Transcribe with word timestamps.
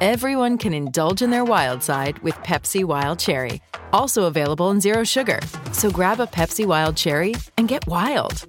everyone 0.00 0.58
can 0.58 0.72
indulge 0.72 1.22
in 1.22 1.30
their 1.30 1.44
wild 1.44 1.82
side 1.82 2.18
with 2.20 2.34
Pepsi 2.36 2.84
Wild 2.84 3.18
Cherry. 3.18 3.60
Also 3.92 4.24
available 4.24 4.70
in 4.70 4.80
Zero 4.80 5.04
Sugar. 5.04 5.40
So 5.72 5.90
grab 5.90 6.20
a 6.20 6.26
Pepsi 6.26 6.64
Wild 6.66 6.96
Cherry 6.96 7.34
and 7.58 7.68
get 7.68 7.86
wild. 7.86 8.46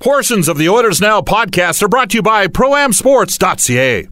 Portions 0.00 0.48
of 0.48 0.58
the 0.58 0.68
Oilers 0.68 1.00
Now 1.00 1.20
podcast 1.20 1.80
are 1.82 1.88
brought 1.88 2.10
to 2.10 2.16
you 2.16 2.22
by 2.22 2.48
ProAmSports.ca. 2.48 4.08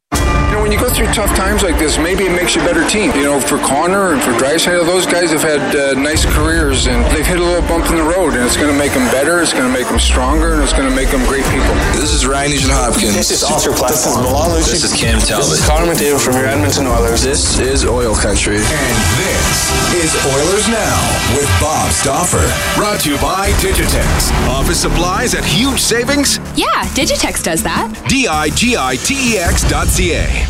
You 0.60 0.66
know, 0.66 0.68
when 0.68 0.76
you 0.76 0.84
go 0.84 0.92
through 0.92 1.08
tough 1.16 1.32
times 1.40 1.62
like 1.62 1.78
this, 1.78 1.96
maybe 1.96 2.28
it 2.28 2.36
makes 2.36 2.52
you 2.52 2.60
a 2.60 2.64
better 2.68 2.84
team. 2.84 3.08
You 3.16 3.24
know, 3.32 3.40
for 3.40 3.56
Connor 3.64 4.12
and 4.12 4.20
for 4.20 4.36
Draisaitl, 4.36 4.84
those 4.84 5.06
guys 5.06 5.32
have 5.32 5.40
had 5.40 5.62
uh, 5.72 5.96
nice 5.96 6.28
careers 6.36 6.84
and 6.86 7.00
they've 7.16 7.24
hit 7.24 7.40
a 7.40 7.42
little 7.42 7.64
bump 7.64 7.88
in 7.88 7.96
the 7.96 8.04
road, 8.04 8.36
and 8.36 8.44
it's 8.44 8.60
going 8.60 8.68
to 8.68 8.76
make 8.76 8.92
them 8.92 9.08
better, 9.08 9.40
it's 9.40 9.54
going 9.56 9.64
to 9.64 9.72
make 9.72 9.88
them 9.88 9.98
stronger, 9.98 10.60
and 10.60 10.62
it's 10.62 10.76
going 10.76 10.84
to 10.84 10.92
make 10.92 11.08
them 11.08 11.24
great 11.24 11.48
people. 11.48 11.72
This 11.96 12.12
is 12.12 12.26
Ryan 12.28 12.52
Nugent 12.52 12.76
Hopkins. 12.76 13.16
This 13.16 13.32
is 13.32 13.40
Oscar 13.40 13.72
This 13.88 14.04
is 14.04 14.16
Milan 14.20 14.52
This 14.52 14.84
is 14.84 14.92
Cam 14.92 15.16
Talbot. 15.16 15.48
This 15.48 15.64
is 15.64 15.64
Connor 15.64 15.88
McDavid 15.88 16.20
from 16.20 16.36
your 16.36 16.44
Edmonton 16.44 16.84
Oilers. 16.92 17.24
This 17.24 17.56
is 17.56 17.88
Oil 17.88 18.12
Country. 18.12 18.60
And 18.60 18.96
this 19.16 19.72
is 19.96 20.12
Oilers 20.28 20.68
Now 20.68 21.00
with 21.40 21.48
Bob 21.56 21.88
Stauffer. 21.88 22.44
Brought 22.76 23.00
to 23.08 23.08
you 23.08 23.16
by 23.16 23.48
Digitex. 23.64 24.28
Office 24.44 24.84
supplies 24.84 25.32
at 25.32 25.44
huge 25.44 25.80
savings? 25.80 26.36
Yeah, 26.52 26.84
Digitex 26.92 27.40
does 27.42 27.62
that. 27.62 27.88
D-I-G-I-T-E-X 28.12 29.64
dot 29.64 29.88
C-A. 29.88 30.49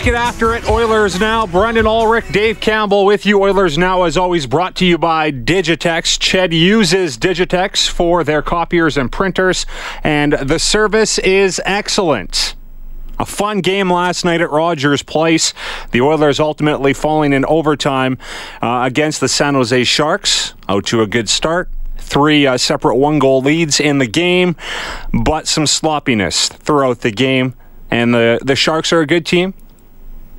Let's 0.00 0.06
get 0.06 0.14
after 0.14 0.54
it. 0.54 0.66
Oilers 0.70 1.20
Now. 1.20 1.46
Brendan 1.46 1.86
Ulrich, 1.86 2.24
Dave 2.32 2.58
Campbell 2.58 3.04
with 3.04 3.26
you. 3.26 3.38
Oilers 3.38 3.76
Now, 3.76 4.04
as 4.04 4.16
always, 4.16 4.46
brought 4.46 4.74
to 4.76 4.86
you 4.86 4.96
by 4.96 5.30
Digitex. 5.30 6.18
Ched 6.18 6.58
uses 6.58 7.18
Digitex 7.18 7.86
for 7.86 8.24
their 8.24 8.40
copiers 8.40 8.96
and 8.96 9.12
printers, 9.12 9.66
and 10.02 10.32
the 10.32 10.58
service 10.58 11.18
is 11.18 11.60
excellent. 11.66 12.54
A 13.18 13.26
fun 13.26 13.60
game 13.60 13.92
last 13.92 14.24
night 14.24 14.40
at 14.40 14.50
Rogers 14.50 15.02
Place. 15.02 15.52
The 15.90 16.00
Oilers 16.00 16.40
ultimately 16.40 16.94
falling 16.94 17.34
in 17.34 17.44
overtime 17.44 18.16
uh, 18.62 18.84
against 18.86 19.20
the 19.20 19.28
San 19.28 19.52
Jose 19.52 19.84
Sharks. 19.84 20.54
Out 20.66 20.86
to 20.86 21.02
a 21.02 21.06
good 21.06 21.28
start 21.28 21.68
three 21.98 22.46
uh, 22.46 22.56
separate 22.56 22.96
one 22.96 23.18
goal 23.18 23.42
leads 23.42 23.78
in 23.78 23.98
the 23.98 24.06
game, 24.06 24.56
but 25.12 25.46
some 25.46 25.66
sloppiness 25.66 26.48
throughout 26.48 27.00
the 27.00 27.10
game. 27.10 27.54
And 27.90 28.14
the, 28.14 28.38
the 28.42 28.56
Sharks 28.56 28.94
are 28.94 29.00
a 29.00 29.06
good 29.06 29.26
team. 29.26 29.52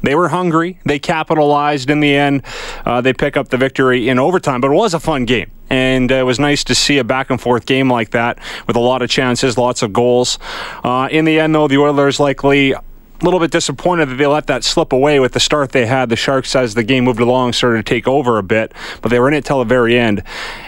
They 0.01 0.15
were 0.15 0.29
hungry. 0.29 0.79
They 0.85 0.99
capitalized 0.99 1.89
in 1.89 1.99
the 1.99 2.15
end. 2.15 2.43
Uh, 2.85 3.01
they 3.01 3.13
pick 3.13 3.37
up 3.37 3.49
the 3.49 3.57
victory 3.57 4.09
in 4.09 4.19
overtime, 4.19 4.61
but 4.61 4.71
it 4.71 4.75
was 4.75 4.93
a 4.93 4.99
fun 4.99 5.25
game. 5.25 5.51
And 5.69 6.11
uh, 6.11 6.15
it 6.15 6.23
was 6.23 6.39
nice 6.39 6.63
to 6.65 6.75
see 6.75 6.97
a 6.97 7.03
back 7.03 7.29
and 7.29 7.39
forth 7.39 7.65
game 7.65 7.89
like 7.89 8.11
that 8.11 8.39
with 8.67 8.75
a 8.75 8.79
lot 8.79 9.01
of 9.01 9.09
chances, 9.09 9.57
lots 9.57 9.81
of 9.81 9.93
goals. 9.93 10.37
Uh, 10.83 11.07
in 11.11 11.25
the 11.25 11.39
end, 11.39 11.55
though, 11.55 11.67
the 11.67 11.77
Oilers 11.77 12.19
likely 12.19 12.73
a 13.21 13.25
little 13.25 13.39
bit 13.39 13.51
disappointed 13.51 14.09
that 14.09 14.15
they 14.15 14.25
let 14.25 14.47
that 14.47 14.63
slip 14.63 14.91
away 14.91 15.19
with 15.19 15.33
the 15.33 15.39
start 15.39 15.71
they 15.71 15.85
had. 15.85 16.09
The 16.09 16.15
Sharks, 16.15 16.55
as 16.55 16.73
the 16.73 16.83
game 16.83 17.03
moved 17.03 17.19
along, 17.19 17.53
started 17.53 17.85
to 17.85 17.89
take 17.89 18.07
over 18.07 18.37
a 18.37 18.43
bit, 18.43 18.73
but 19.01 19.09
they 19.09 19.19
were 19.19 19.27
in 19.27 19.33
it 19.35 19.45
till 19.45 19.59
the 19.59 19.65
very 19.65 19.97
end, 19.97 20.23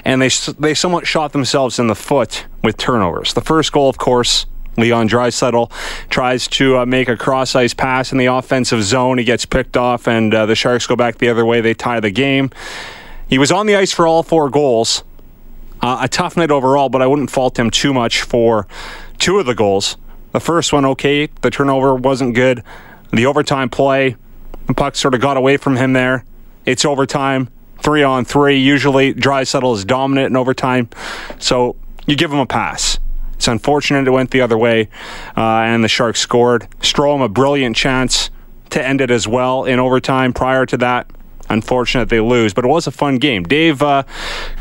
and 0.06 0.22
they 0.22 0.30
they 0.60 0.74
somewhat 0.74 1.08
shot 1.08 1.32
themselves 1.32 1.80
in 1.80 1.88
the 1.88 1.96
foot 1.96 2.46
with 2.64 2.78
turnovers. 2.78 3.34
The 3.34 3.42
first 3.42 3.72
goal, 3.72 3.90
of 3.90 3.98
course, 3.98 4.46
Leon 4.78 5.08
Draisaitl 5.08 5.72
tries 6.10 6.48
to 6.50 6.78
uh, 6.80 6.86
make 6.86 7.08
a 7.10 7.18
cross 7.18 7.56
ice 7.56 7.74
pass 7.74 8.12
in 8.12 8.18
the 8.18 8.26
offensive 8.26 8.84
zone. 8.84 9.18
He 9.18 9.24
gets 9.24 9.46
picked 9.46 9.78
off, 9.78 10.08
and 10.08 10.34
uh, 10.34 10.46
the 10.46 10.56
Sharks 10.56 10.88
go 10.88 10.96
back 10.96 11.18
the 11.18 11.30
other 11.30 11.46
way. 11.46 11.62
They 11.62 11.74
tie 11.74 12.00
the 12.00 12.12
game. 12.12 12.50
He 13.28 13.38
was 13.38 13.52
on 13.52 13.66
the 13.66 13.76
ice 13.76 13.92
for 13.92 14.08
all 14.08 14.24
four 14.24 14.50
goals. 14.50 15.04
Uh, 15.82 16.00
a 16.02 16.08
tough 16.08 16.38
night 16.38 16.50
overall, 16.50 16.90
but 16.90 17.02
I 17.02 17.08
wouldn't 17.08 17.30
fault 17.30 17.60
him 17.60 17.70
too 17.70 17.94
much 17.94 18.22
for 18.22 18.68
two 19.20 19.40
of 19.40 19.46
the 19.46 19.56
goals. 19.56 19.98
The 20.32 20.40
first 20.40 20.72
one, 20.72 20.86
okay. 20.86 21.28
The 21.42 21.50
turnover 21.50 21.94
wasn't 21.94 22.36
good. 22.36 22.64
The 23.12 23.26
overtime 23.26 23.70
play, 23.70 24.16
the 24.66 24.74
puck 24.74 24.96
sort 24.96 25.14
of 25.14 25.22
got 25.22 25.38
away 25.38 25.58
from 25.58 25.76
him 25.76 25.94
there. 25.94 26.26
It's 26.66 26.86
overtime, 26.86 27.50
three 27.84 28.02
on 28.02 28.26
three. 28.26 28.58
Usually, 28.58 29.14
Draisaitl 29.14 29.76
is 29.76 29.86
dominant 29.86 30.28
in 30.28 30.38
overtime, 30.38 30.90
so 31.38 31.76
you 32.08 32.16
give 32.16 32.32
him 32.32 32.40
a 32.40 32.46
pass. 32.46 32.98
It's 33.44 33.50
unfortunate 33.50 34.08
it 34.08 34.12
went 34.12 34.32
the 34.32 34.40
other 34.40 34.58
way, 34.58 34.88
uh, 35.36 35.42
and 35.42 35.84
the 35.84 35.90
Sharks 35.90 36.22
scored. 36.22 36.66
Strome 36.80 37.22
a 37.22 37.28
brilliant 37.28 37.76
chance 37.76 38.30
to 38.70 38.82
end 38.82 39.02
it 39.02 39.12
as 39.12 39.28
well 39.28 39.66
in 39.66 39.82
overtime. 39.82 40.32
Prior 40.32 40.66
to 40.66 40.78
that, 40.78 41.12
unfortunate 41.50 42.08
they 42.08 42.22
lose, 42.22 42.54
but 42.54 42.64
it 42.64 42.70
was 42.70 42.88
a 42.88 42.92
fun 42.92 43.18
game. 43.18 43.44
Dave, 43.44 43.82
uh, 43.82 44.04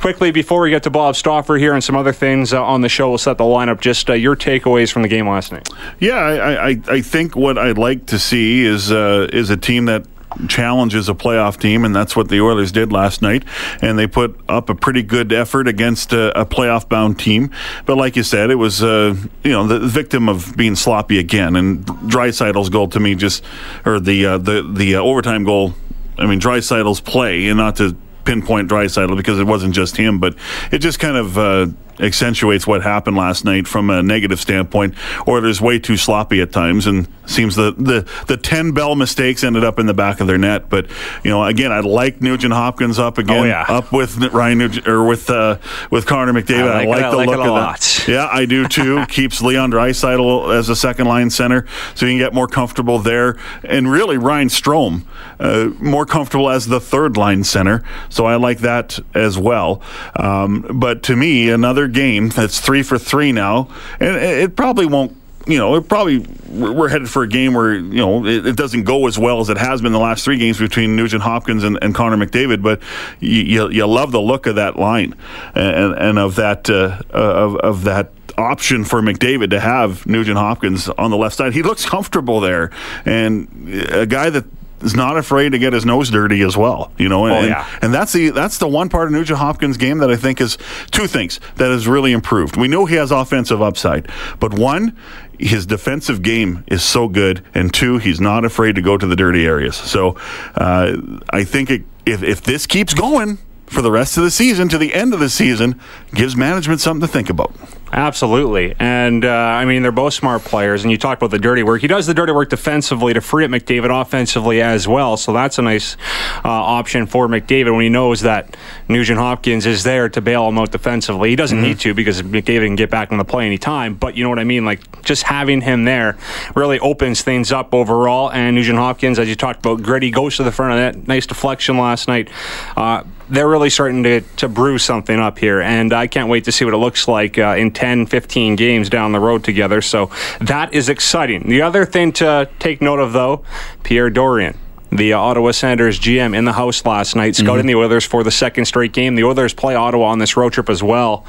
quickly 0.01 0.33
before 0.33 0.63
we 0.63 0.71
get 0.71 0.83
to 0.83 0.91
Bob 0.91 1.15
Stauffer 1.15 1.59
here 1.59 1.75
and 1.75 1.85
some 1.85 1.95
other 1.95 2.13
things 2.13 2.53
uh, 2.53 2.61
on 2.61 2.81
the 2.81 2.89
show, 2.89 3.09
we'll 3.09 3.19
set 3.19 3.39
the 3.39 3.45
lineup. 3.45 3.81
Just 3.81 4.11
uh, 4.11 4.15
your 4.15 4.35
takeaways 4.35 4.91
from 4.91 5.03
the 5.03 5.09
game 5.09 5.29
last 5.29 5.53
night. 5.53 5.69
Yeah, 6.01 6.17
I, 6.17 6.71
I, 6.71 6.81
I 6.89 7.01
think 7.03 7.37
what 7.37 7.59
I'd 7.59 7.79
like 7.79 8.07
to 8.07 8.19
see 8.19 8.63
is 8.63 8.91
uh, 8.91 9.29
is 9.33 9.49
a 9.51 9.57
team 9.57 9.85
that 9.85 10.05
challenges 10.49 11.09
a 11.09 11.15
playoff 11.15 11.59
team, 11.59 11.85
and 11.85 11.95
that's 11.95 12.17
what 12.17 12.29
the 12.29 12.41
Oilers 12.41 12.73
did 12.73 12.93
last 12.93 13.23
night. 13.23 13.45
And 13.81 13.99
they 13.99 14.07
put 14.07 14.39
up 14.49 14.69
a 14.69 14.75
pretty 14.75 15.03
good 15.03 15.33
effort 15.33 15.69
against 15.69 16.13
a, 16.13 16.39
a 16.41 16.47
playoff 16.47 16.89
bound 16.89 17.19
team. 17.19 17.51
But 17.87 17.97
like 17.97 18.17
you 18.17 18.23
said, 18.23 18.51
it 18.51 18.57
was 18.57 18.83
uh, 18.83 19.17
you 19.45 19.51
know 19.51 19.67
the 19.67 19.81
victim 19.81 20.29
of 20.29 20.57
being 20.57 20.77
sloppy 20.77 21.19
again. 21.19 21.57
And 21.57 21.85
Draisaitl's 21.87 22.69
goal 22.71 22.89
to 22.89 23.01
me 23.01 23.15
just, 23.15 23.45
or 23.85 24.01
the 24.01 24.27
uh, 24.27 24.39
the 24.39 24.63
the 24.63 24.97
uh, 24.97 25.01
overtime 25.01 25.45
goal. 25.45 25.75
I 26.19 26.27
mean, 26.27 26.41
Draisaitl's 26.41 27.01
play, 27.01 27.49
and 27.49 27.57
not 27.57 27.77
to 27.77 27.97
pinpoint 28.25 28.71
Draisaitl 28.71 29.17
because 29.17 29.39
it 29.39 29.45
wasn't 29.45 29.75
just 29.75 29.97
him, 29.97 30.19
but 30.19 30.37
it 30.71 30.79
just 30.79 31.01
kind 31.01 31.17
of 31.17 31.39
uh, 31.39 31.67
accentuates 32.01 32.67
what 32.67 32.83
happened 32.83 33.17
last 33.17 33.45
night 33.45 33.67
from 33.67 33.91
a 33.91 34.03
negative 34.03 34.41
standpoint. 34.41 34.95
Oilers 35.27 35.61
way 35.61 35.79
too 35.79 35.97
sloppy 35.97 36.41
at 36.41 36.53
times, 36.53 36.87
and 36.87 37.09
seems 37.27 37.57
the 37.57 37.73
the 37.73 38.09
the 38.27 38.37
ten 38.37 38.73
bell 38.73 38.95
mistakes 38.95 39.45
ended 39.45 39.65
up 39.65 39.79
in 39.79 39.87
the 39.87 39.95
back 39.95 40.21
of 40.21 40.27
their 40.27 40.39
net. 40.39 40.69
But 40.69 40.87
you 41.23 41.31
know, 41.31 41.45
again, 41.45 41.73
I 41.73 41.81
like 41.81 42.21
Nugent 42.21 42.53
Hopkins 42.53 42.99
up 42.99 43.19
again, 43.19 43.43
oh, 43.43 43.45
yeah. 43.45 43.65
up 43.69 43.93
with 43.93 44.17
Ryan 44.33 44.59
Nugent 44.59 44.89
or 44.89 45.05
with 45.05 45.31
uh, 45.31 45.59
with 45.91 46.07
Connor 46.07 46.33
McDavid. 46.33 46.71
I 46.71 46.85
like, 46.85 46.87
I 46.87 46.87
like 46.87 47.01
the 47.01 47.07
I 47.07 47.11
like 47.11 47.27
look 47.29 47.39
of 47.39 47.47
lot. 47.47 47.81
that. 47.81 48.09
Yeah, 48.09 48.29
I 48.31 48.45
do 48.45 48.67
too. 48.67 49.05
Keeps 49.09 49.43
Leon 49.43 49.73
Draisaitl 49.73 50.57
as 50.57 50.69
a 50.69 50.77
second 50.77 51.07
line 51.07 51.31
center, 51.31 51.67
so 51.95 52.07
you 52.07 52.13
can 52.13 52.19
get 52.19 52.35
more 52.35 52.49
comfortable 52.49 52.99
there. 52.99 53.37
And 53.65 53.91
really, 53.91 54.19
Ryan 54.19 54.49
Strome 54.49 55.05
uh, 55.39 55.71
more 55.81 56.07
comfortable 56.07 56.49
as 56.49 56.67
the 56.67 56.81
third 56.81 57.17
line 57.17 57.45
center. 57.45 57.83
So 58.09 58.27
I 58.27 58.37
like 58.37 58.59
that 58.59 58.99
as 59.15 59.39
well. 59.39 59.83
Um, 60.17 60.67
but 60.75 61.03
to 61.05 61.17
me, 61.17 61.51
another 61.51 61.82
game 61.89 62.29
that's 62.29 62.61
three 62.61 62.83
for 62.83 62.99
three 62.99 63.33
now, 63.33 63.69
and 64.01 64.17
it 64.17 64.57
probably 64.57 64.87
won't 64.87 65.17
you 65.47 65.59
know, 65.59 65.75
it 65.77 65.89
probably 65.89 66.19
we're 66.49 66.89
headed 66.89 67.09
for 67.09 67.23
a 67.23 67.29
game 67.29 67.55
where 67.55 67.75
you 67.75 67.97
know 67.97 68.25
it, 68.27 68.47
it, 68.47 68.57
doesn't 68.57 68.85
go 68.85 69.07
as 69.07 69.19
well 69.19 69.41
as 69.41 69.49
it 69.49 69.59
has 69.59 69.83
been 69.83 69.93
the 69.93 69.99
last 69.99 70.25
three 70.25 70.39
games 70.39 70.59
between 70.59 70.97
Nugent 70.97 71.23
Hopkins 71.23 71.65
and, 71.65 71.79
and 71.83 71.95
Connor 71.95 72.17
McDavid. 72.17 72.63
But 72.63 72.81
you, 73.21 73.43
you, 73.43 73.71
you 73.71 73.87
love 73.87 74.13
the 74.13 74.21
look 74.21 74.47
of 74.47 74.57
that 74.57 74.77
line 74.79 75.15
and, 75.55 75.95
and 75.95 76.19
of 76.19 76.37
that 76.37 76.71
uh, 76.71 77.01
of, 77.11 77.57
of 77.57 77.85
that 77.85 78.11
option 78.39 78.85
for 78.85 79.01
McDavid 79.01 79.51
to 79.51 79.61
have 79.61 80.07
Nugent 80.07 80.39
Hopkins 80.39 80.89
on 80.89 81.11
the 81.11 81.17
left 81.17 81.37
side. 81.37 81.53
He 81.53 81.63
looks 81.63 81.85
comfortable 81.85 82.41
there, 82.41 82.71
and 83.05 83.49
a 83.91 84.07
guy 84.07 84.31
that 84.31 84.45
is 84.83 84.95
not 84.95 85.17
afraid 85.17 85.53
to 85.53 85.59
get 85.59 85.73
his 85.73 85.85
nose 85.85 86.11
dirty 86.11 86.43
as 86.43 86.57
well. 86.57 86.93
You 86.99 87.09
know, 87.09 87.27
and, 87.27 87.35
Oh, 87.35 87.49
yeah. 87.49 87.67
and 87.81 87.93
that's 87.95 88.13
the 88.13 88.31
that's 88.31 88.59
the 88.59 88.69
one 88.69 88.89
part 88.89 89.07
of 89.07 89.13
Nugent 89.13 89.39
Hopkins' 89.39 89.77
game 89.77 89.99
that 89.99 90.11
I 90.11 90.17
think 90.17 90.41
is 90.41 90.59
two 90.91 91.07
things 91.07 91.41
that 91.57 91.71
has 91.71 91.87
really 91.87 92.13
improved. 92.13 92.57
We 92.57 92.69
know 92.69 92.87
he 92.87 92.97
has 92.97 93.11
offensive 93.11 93.63
upside, 93.63 94.09
but 94.41 94.53
one, 94.55 94.97
his 95.39 95.67
defensive 95.67 96.23
game 96.23 96.65
is 96.67 96.83
so 96.83 97.09
good, 97.09 97.45
and 97.55 97.73
two, 97.73 97.99
he's 97.99 98.21
not 98.21 98.45
afraid 98.45 98.75
to 98.77 98.83
go 98.83 98.97
to 98.97 99.07
the 99.07 99.17
dirty 99.17 99.47
areas. 99.47 99.77
So 99.77 100.17
uh, 100.55 100.97
I 101.31 101.45
think 101.45 101.71
it, 101.71 101.83
if 102.07 102.23
if 102.23 102.43
this 102.43 102.67
keeps 102.67 102.95
going 102.95 103.39
for 103.73 103.83
the 103.83 103.91
rest 103.91 104.17
of 104.17 104.23
the 104.23 104.31
season 104.31 104.69
to 104.69 104.79
the 104.79 104.95
end 104.95 105.15
of 105.15 105.21
the 105.21 105.31
season, 105.31 105.81
gives 106.15 106.37
management 106.37 106.81
something 106.81 107.07
to 107.07 107.13
think 107.13 107.31
about. 107.31 107.55
Absolutely. 107.95 108.75
And, 108.79 109.23
uh, 109.23 109.29
I 109.29 109.67
mean, 109.67 109.83
they're 109.83 109.93
both 109.93 110.15
smart 110.15 110.43
players. 110.45 110.83
And 110.83 110.91
you 110.91 110.97
talked 110.97 111.21
about 111.21 111.31
the 111.31 111.39
dirty 111.39 111.63
work. 111.63 111.83
He 111.83 111.87
does 111.87 112.07
the 112.07 112.15
dirty 112.15 112.33
work 112.33 112.49
defensively 112.49 113.13
to 113.13 113.21
free 113.21 113.45
up 113.45 113.51
McDavid 113.51 114.01
offensively 114.01 114.63
as 114.63 114.89
well. 114.89 115.19
So 115.19 115.35
that's 115.35 115.59
a 115.59 115.63
nice 115.63 115.99
uh, 116.43 116.49
option 116.49 117.05
for 117.05 117.29
McDavid 117.29 117.71
when 117.71 117.83
he 117.83 117.91
knows 117.91 118.23
that 118.23 118.57
Nugent 118.89 119.19
Hopkins 119.19 119.67
is 119.67 119.85
there 119.85 120.09
to 120.09 120.23
bail 120.23 120.49
him 120.49 120.59
out 120.59 120.73
defensively. 120.73 121.29
He 121.29 121.37
doesn't 121.37 121.61
need 121.61 121.81
to 121.81 121.93
because 121.93 122.23
McDavid 122.23 122.67
can 122.67 122.77
get 122.77 122.89
back 122.89 123.13
on 123.13 123.19
the 123.19 123.27
play 123.27 123.45
anytime. 123.45 123.95
But 123.95 124.17
you 124.17 124.25
know 124.25 124.31
what 124.31 124.39
I 124.39 124.45
mean? 124.45 124.65
Like, 124.65 125.03
just 125.03 125.25
having 125.25 125.61
him 125.61 125.85
there 125.85 126.17
really 126.55 126.79
opens 126.79 127.21
things 127.21 127.53
up 127.53 127.75
overall. 127.75 128.31
And 128.33 128.57
Nugent 128.57 128.79
Hopkins, 128.79 129.19
as 129.19 129.29
you 129.29 129.35
talked 129.35 129.59
about, 129.59 129.83
gritty, 129.83 130.11
goes 130.11 130.39
to 130.39 130.45
the 130.45 130.53
front 130.53 130.73
of 130.73 130.79
that. 130.79 131.09
Nice 131.09 131.27
deflection 131.27 131.77
last 131.77 132.09
night. 132.09 132.31
Uh, 132.75 133.03
they're 133.33 133.49
really 133.49 133.71
starting 133.71 134.03
to, 134.03 134.21
to 134.21 134.47
brew 134.47 134.77
something 134.77 135.19
up 135.19 135.39
here. 135.39 135.63
And 135.63 135.93
I 135.95 136.07
can't 136.07 136.29
wait 136.29 136.45
to 136.45 136.53
see 136.53 136.67
what 136.67 136.75
it 136.75 136.79
looks 136.79 137.09
like 137.09 137.39
uh, 137.39 137.57
in 137.57 137.71
10, 137.71 138.07
15 138.07 138.57
games 138.57 138.91
down 138.91 139.13
the 139.13 139.21
road 139.21 139.43
together. 139.43 139.81
So 139.81 140.11
that 140.41 140.75
is 140.75 140.91
exciting. 140.91 141.49
The 141.49 141.63
other 141.63 141.87
thing 141.87 142.13
to 142.15 142.51
take 142.59 142.83
note 142.83 143.01
of, 143.01 143.15
though, 143.15 143.43
Pierre 143.85 144.11
Dorion. 144.11 144.57
The 144.91 145.15
uh, 145.15 145.19
Ottawa 145.19 145.53
Senators 145.53 145.99
GM 145.99 146.37
in 146.37 146.45
the 146.45 146.53
house 146.53 146.85
last 146.85 147.17
night, 147.17 147.35
scouting 147.35 147.65
the 147.65 147.77
Oilers 147.77 148.05
for 148.05 148.23
the 148.23 148.31
second 148.31 148.67
straight 148.67 148.93
game. 148.93 149.15
The 149.15 149.25
Oilers 149.25 149.55
play 149.55 149.75
Ottawa 149.75 150.09
on 150.09 150.19
this 150.19 150.37
road 150.37 150.53
trip 150.53 150.69
as 150.69 150.83
well. 150.83 151.25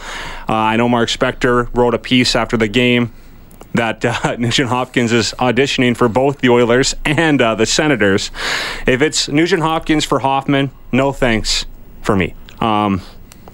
Uh, 0.50 0.54
I 0.54 0.76
know 0.76 0.90
Mark 0.90 1.08
Spector 1.08 1.74
wrote 1.74 1.94
a 1.94 1.98
piece 1.98 2.36
after 2.36 2.58
the 2.58 2.68
game 2.68 3.14
that 3.74 4.04
uh, 4.04 4.36
Nugent 4.40 4.68
Hopkins 4.68 5.14
is 5.14 5.34
auditioning 5.40 5.96
for 5.96 6.10
both 6.10 6.40
the 6.40 6.50
Oilers 6.50 6.94
and 7.06 7.42
uh, 7.42 7.56
the 7.56 7.66
Senators. 7.66 8.32
If 8.86 9.02
it's 9.02 9.30
Nugent 9.30 9.64
Hopkins 9.64 10.04
for 10.04 10.20
Hoffman, 10.20 10.72
no 10.92 11.14
thanks 11.14 11.66
for 12.04 12.16
me. 12.16 12.36
Um, 12.60 13.02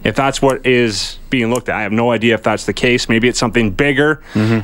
if 0.04 0.16
that's 0.16 0.42
what 0.42 0.66
is 0.66 1.20
being 1.30 1.50
looked 1.50 1.68
at, 1.68 1.76
I 1.76 1.82
have 1.82 1.92
no 1.92 2.12
idea 2.12 2.34
if 2.34 2.44
that's 2.44 2.66
the 2.66 2.74
case. 2.74 3.10
Maybe 3.10 3.28
it's 3.28 3.40
something 3.40 3.72
bigger. 3.72 4.22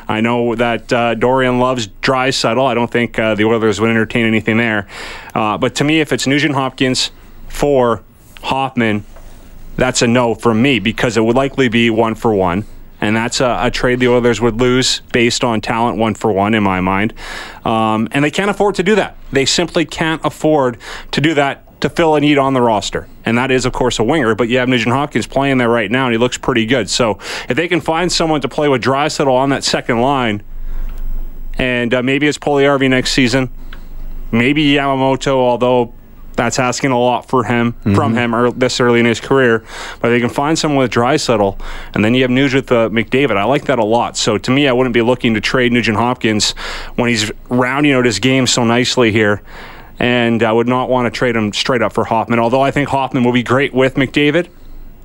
I 0.08 0.22
know 0.22 0.56
that 0.56 0.94
uh, 0.94 1.16
Dorion 1.16 1.60
loves 1.60 1.88
Draisaitl. 1.88 2.66
I 2.66 2.74
don't 2.74 2.90
think 2.90 3.20
uh, 3.20 3.36
the 3.36 3.44
Oilers 3.44 3.82
would 3.82 3.90
entertain 3.90 4.26
anything 4.26 4.58
there. 4.58 4.88
Uh, 5.34 5.58
but 5.58 5.76
to 5.76 5.84
me, 5.84 6.00
if 6.00 6.14
it's 6.14 6.26
Nugent 6.26 6.56
Hopkins 6.56 7.12
for 7.50 8.02
Hoffman, 8.44 9.04
that's 9.76 10.02
a 10.02 10.08
no 10.08 10.36
from 10.36 10.62
me 10.62 10.80
because 10.80 11.18
it 11.18 11.22
would 11.22 11.36
likely 11.36 11.68
be 11.68 11.90
one 11.90 12.16
for 12.16 12.34
one. 12.34 12.66
And 13.02 13.14
that's 13.14 13.42
a, 13.42 13.58
a 13.62 13.72
trade 13.72 14.00
the 14.00 14.08
Oilers 14.08 14.40
would 14.40 14.62
lose 14.62 15.02
based 15.12 15.44
on 15.44 15.60
talent, 15.60 15.98
one 15.98 16.16
for 16.16 16.32
one, 16.32 16.54
in 16.54 16.64
my 16.64 16.80
mind. 16.80 17.14
Um, 17.66 18.08
and 18.12 18.24
they 18.24 18.32
can't 18.32 18.50
afford 18.50 18.76
to 18.76 18.84
do 18.84 18.96
that. 18.96 19.18
They 19.34 19.46
simply 19.46 19.86
can't 19.86 20.24
afford 20.24 20.78
to 21.12 21.20
do 21.20 21.34
that 21.34 21.65
to 21.86 21.90
fill 21.90 22.16
a 22.16 22.20
need 22.20 22.40
on 22.40 22.56
the 22.56 22.62
roster. 22.62 23.08
And 23.26 23.38
that 23.38 23.52
is, 23.52 23.64
of 23.64 23.72
course, 23.72 24.00
a 24.00 24.04
winger. 24.04 24.34
But 24.34 24.50
you 24.50 24.58
have 24.58 24.68
Nugent 24.68 24.92
Hopkins 24.92 25.28
playing 25.28 25.60
there 25.60 25.70
right 25.70 25.92
now, 25.92 26.06
and 26.06 26.14
he 26.14 26.18
looks 26.18 26.36
pretty 26.36 26.66
good. 26.66 26.90
So 26.90 27.20
if 27.48 27.56
they 27.56 27.68
can 27.68 27.80
find 27.80 28.12
someone 28.12 28.42
to 28.42 28.48
play 28.48 28.68
with 28.68 28.82
Draisaitl 28.82 29.32
on 29.32 29.50
that 29.50 29.64
second 29.64 30.02
line, 30.02 30.42
and 31.60 31.94
uh, 31.94 32.02
maybe 32.02 32.26
it's 32.26 32.40
Puljujarvi 32.40 32.90
next 32.90 33.12
season, 33.12 33.52
maybe 34.32 34.64
Yamamoto, 34.74 35.36
although 35.36 35.94
that's 36.34 36.58
asking 36.58 36.92
a 36.92 37.00
lot 37.00 37.30
for 37.30 37.46
him 37.46 37.74
from 37.94 38.14
him 38.16 38.36
or 38.36 38.52
this 38.52 38.80
early 38.82 39.00
in 39.00 39.06
his 39.06 39.22
career. 39.22 39.64
But 40.02 40.10
they 40.10 40.20
can 40.20 40.30
find 40.30 40.58
someone 40.58 40.80
with 40.80 40.92
Draisaitl, 40.92 41.60
and 41.94 42.04
then 42.04 42.16
you 42.16 42.24
have 42.24 42.32
Nugent 42.32 42.72
uh, 42.72 42.90
McDavid. 42.90 43.38
I 43.38 43.44
like 43.44 43.66
that 43.66 43.78
a 43.78 43.86
lot. 43.86 44.18
So 44.18 44.40
to 44.40 44.52
me, 44.52 44.68
I 44.68 44.74
wouldn't 44.74 44.94
be 44.94 45.04
looking 45.04 45.36
to 45.36 45.40
trade 45.40 45.72
Nugent 45.72 45.98
Hopkins 45.98 46.52
when 46.96 47.10
he's 47.10 47.32
rounding 47.50 47.94
out 47.94 48.06
his 48.06 48.18
game 48.18 48.48
so 48.48 48.64
nicely 48.64 49.12
here. 49.12 49.44
And 50.00 50.44
I 50.44 50.52
would 50.52 50.68
not 50.68 50.90
want 50.90 51.06
to 51.06 51.18
trade 51.18 51.36
him 51.36 51.54
straight 51.54 51.82
up 51.82 51.94
for 51.94 52.04
Hoffman. 52.04 52.40
Although 52.40 52.62
I 52.62 52.72
think 52.72 52.90
Hoffman 52.90 53.24
will 53.24 53.32
be 53.32 53.44
great 53.44 53.74
with 53.74 53.96
McDavid, 53.96 54.50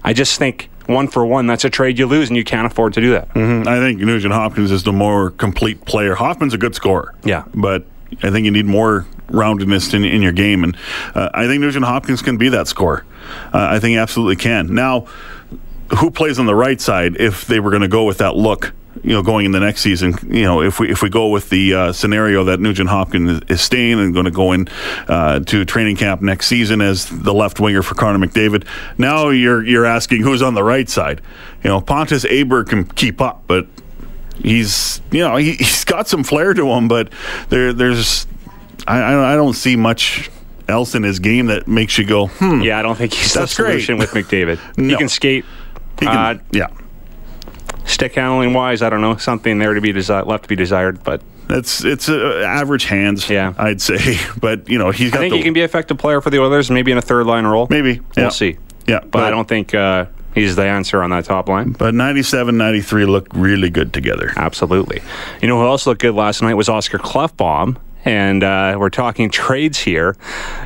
I 0.03 0.13
just 0.13 0.39
think 0.39 0.69
one 0.87 1.09
for 1.09 1.25
one, 1.25 1.47
that's 1.47 1.65
a 1.65 1.71
trade 1.71 1.99
you 1.99 2.07
lose, 2.07 2.29
and 2.29 2.37
you 2.37 2.45
can't 2.45 2.67
afford 2.67 2.95
to 2.95 3.01
do 3.01 3.13
that. 3.13 3.33
Mm, 3.35 3.67
I 3.67 3.79
think 3.79 4.01
Nugent 4.01 4.35
Hopkins 4.35 4.71
is 4.71 4.83
the 4.83 4.93
more 4.93 5.31
complete 5.31 5.85
player. 5.85 6.15
Hoffman's 6.17 6.55
a 6.55 6.59
good 6.59 6.75
scorer. 6.75 7.15
Yeah. 7.23 7.45
But 7.55 7.87
I 8.23 8.31
think 8.31 8.45
you 8.45 8.51
need 8.51 8.67
more 8.67 9.07
roundedness 9.29 9.95
in, 9.95 10.05
in 10.05 10.23
your 10.23 10.33
game. 10.33 10.65
And 10.65 10.77
uh, 11.15 11.31
I 11.33 11.47
think 11.47 11.61
Nugent 11.61 11.85
Hopkins 11.85 12.23
can 12.23 12.37
be 12.37 12.49
that 12.49 12.67
scorer. 12.67 13.05
Uh, 13.53 13.69
I 13.71 13.79
think 13.79 13.93
he 13.93 13.99
absolutely 13.99 14.37
can. 14.37 14.75
Now, 14.75 15.07
who 15.99 16.11
plays 16.11 16.39
on 16.39 16.47
the 16.47 16.55
right 16.55 16.81
side 16.81 17.17
if 17.21 17.47
they 17.47 17.61
were 17.61 17.71
going 17.71 17.83
to 17.83 17.89
go 17.89 18.05
with 18.05 18.19
that 18.19 18.35
look? 18.35 18.73
You 19.03 19.15
know, 19.15 19.23
going 19.23 19.47
in 19.47 19.53
the 19.53 19.61
next 19.61 19.81
season, 19.81 20.15
you 20.29 20.43
know, 20.43 20.61
if 20.61 20.79
we 20.79 20.91
if 20.91 21.01
we 21.03 21.09
go 21.09 21.29
with 21.29 21.49
the 21.49 21.75
uh, 21.75 21.93
scenario 21.93 22.45
that 22.45 22.61
Nugent 22.61 22.91
Hopkins 22.91 23.43
is, 23.49 23.61
staying 23.63 23.99
and 23.99 24.13
going 24.13 24.27
to 24.27 24.31
go 24.31 24.53
in 24.53 24.69
uh, 25.09 25.41
to 25.41 25.65
training 25.65 25.97
camp 25.97 26.21
next 26.21 26.49
season 26.49 26.83
as 26.83 27.07
the 27.09 27.33
left 27.33 27.61
winger 27.61 27.83
for 27.83 27.95
Connor 27.95 28.25
McDavid, 28.27 28.67
now 28.99 29.31
you're 29.31 29.65
you're 29.65 29.87
asking 29.87 30.23
who's 30.23 30.43
on 30.43 30.53
the 30.55 30.63
right 30.63 30.89
side. 30.89 31.23
You 31.65 31.71
know, 31.71 31.81
Pontus 31.81 32.25
Aberg 32.25 32.69
can 32.69 32.85
keep 32.85 33.23
up, 33.23 33.43
but 33.47 33.67
he's 34.43 35.01
you 35.11 35.21
know 35.21 35.37
he, 35.37 35.53
he's 35.59 35.85
got 35.85 36.07
some 36.09 36.23
flair 36.23 36.53
to 36.53 36.67
him, 36.69 36.87
but 36.87 37.11
there 37.49 37.73
there's 37.73 38.27
I 38.87 39.33
I 39.33 39.35
don't 39.35 39.55
see 39.55 39.77
much 39.77 40.31
else 40.69 40.95
in 40.95 41.03
his 41.03 41.19
game 41.19 41.47
that 41.47 41.67
makes 41.67 41.99
you 41.99 42.05
go 42.07 42.27
hmm. 42.27 42.61
Yeah, 42.61 42.79
I 42.79 42.83
don't 42.83 42.97
think 42.97 43.13
he's 43.15 43.35
That's 43.35 43.57
the 43.57 43.63
great. 43.63 43.73
solution 43.73 43.99
with 43.99 44.11
McDavid. 44.13 44.59
He 44.77 44.95
can 44.97 45.09
skate. 45.09 45.45
He 45.99 46.07
can, 46.07 46.17
Uh, 46.17 46.39
yeah. 46.53 46.69
Stick 47.91 48.15
handling 48.15 48.53
wise, 48.55 48.83
I 48.83 48.89
don't 48.91 49.01
know, 49.01 49.17
something 49.17 49.59
there 49.59 49.75
to 49.75 49.81
be 49.81 49.93
desi- 49.93 50.27
left 50.27 50.45
to 50.45 50.49
be 50.49 50.57
desired. 50.57 51.03
But 51.05 51.23
It's 51.49 51.85
it's 51.85 52.09
uh, 52.09 52.45
average 52.47 52.85
hands, 52.85 53.29
Yeah. 53.29 53.53
I'd 53.59 53.81
say. 53.81 54.19
But 54.41 54.69
you 54.69 54.79
know, 54.79 54.91
he's 54.91 55.11
I 55.13 55.15
got 55.15 55.21
think 55.21 55.33
the 55.33 55.37
he 55.39 55.43
can 55.43 55.53
be 55.53 55.61
an 55.61 55.65
effective 55.65 55.99
player 55.99 56.21
for 56.21 56.31
the 56.31 56.41
Oilers, 56.41 56.71
maybe 56.71 56.93
in 56.93 56.99
a 56.99 57.03
third 57.03 57.27
line 57.27 57.45
role. 57.47 57.67
maybe 57.71 58.01
we'll 58.17 58.27
yeah. 58.27 58.29
see. 58.31 58.57
Yeah, 58.87 59.01
But, 59.09 59.23
I 59.25 59.31
don't 59.31 59.47
think 59.47 59.73
uh, 59.75 60.07
he's 60.35 60.57
the 60.57 60.65
answer 60.65 61.03
on 61.03 61.11
that 61.11 61.25
top 61.25 61.49
line. 61.49 61.73
But 61.73 61.95
97, 61.95 62.57
93 62.57 63.05
look 63.07 63.29
really 63.35 63.71
good 63.71 63.93
together. 63.93 64.33
Absolutely. 64.37 65.01
You 65.43 65.49
know 65.49 65.61
who 65.61 65.67
else 65.67 65.87
looked 65.87 66.01
good 66.01 66.15
last 66.15 66.43
night 66.43 66.55
was 66.55 66.69
Oscar 66.69 66.99
Klefbom. 66.99 67.77
And 68.05 68.43
uh, 68.43 68.77
we're 68.79 68.89
talking 68.91 69.29
trades 69.31 69.79
here. 69.79 70.17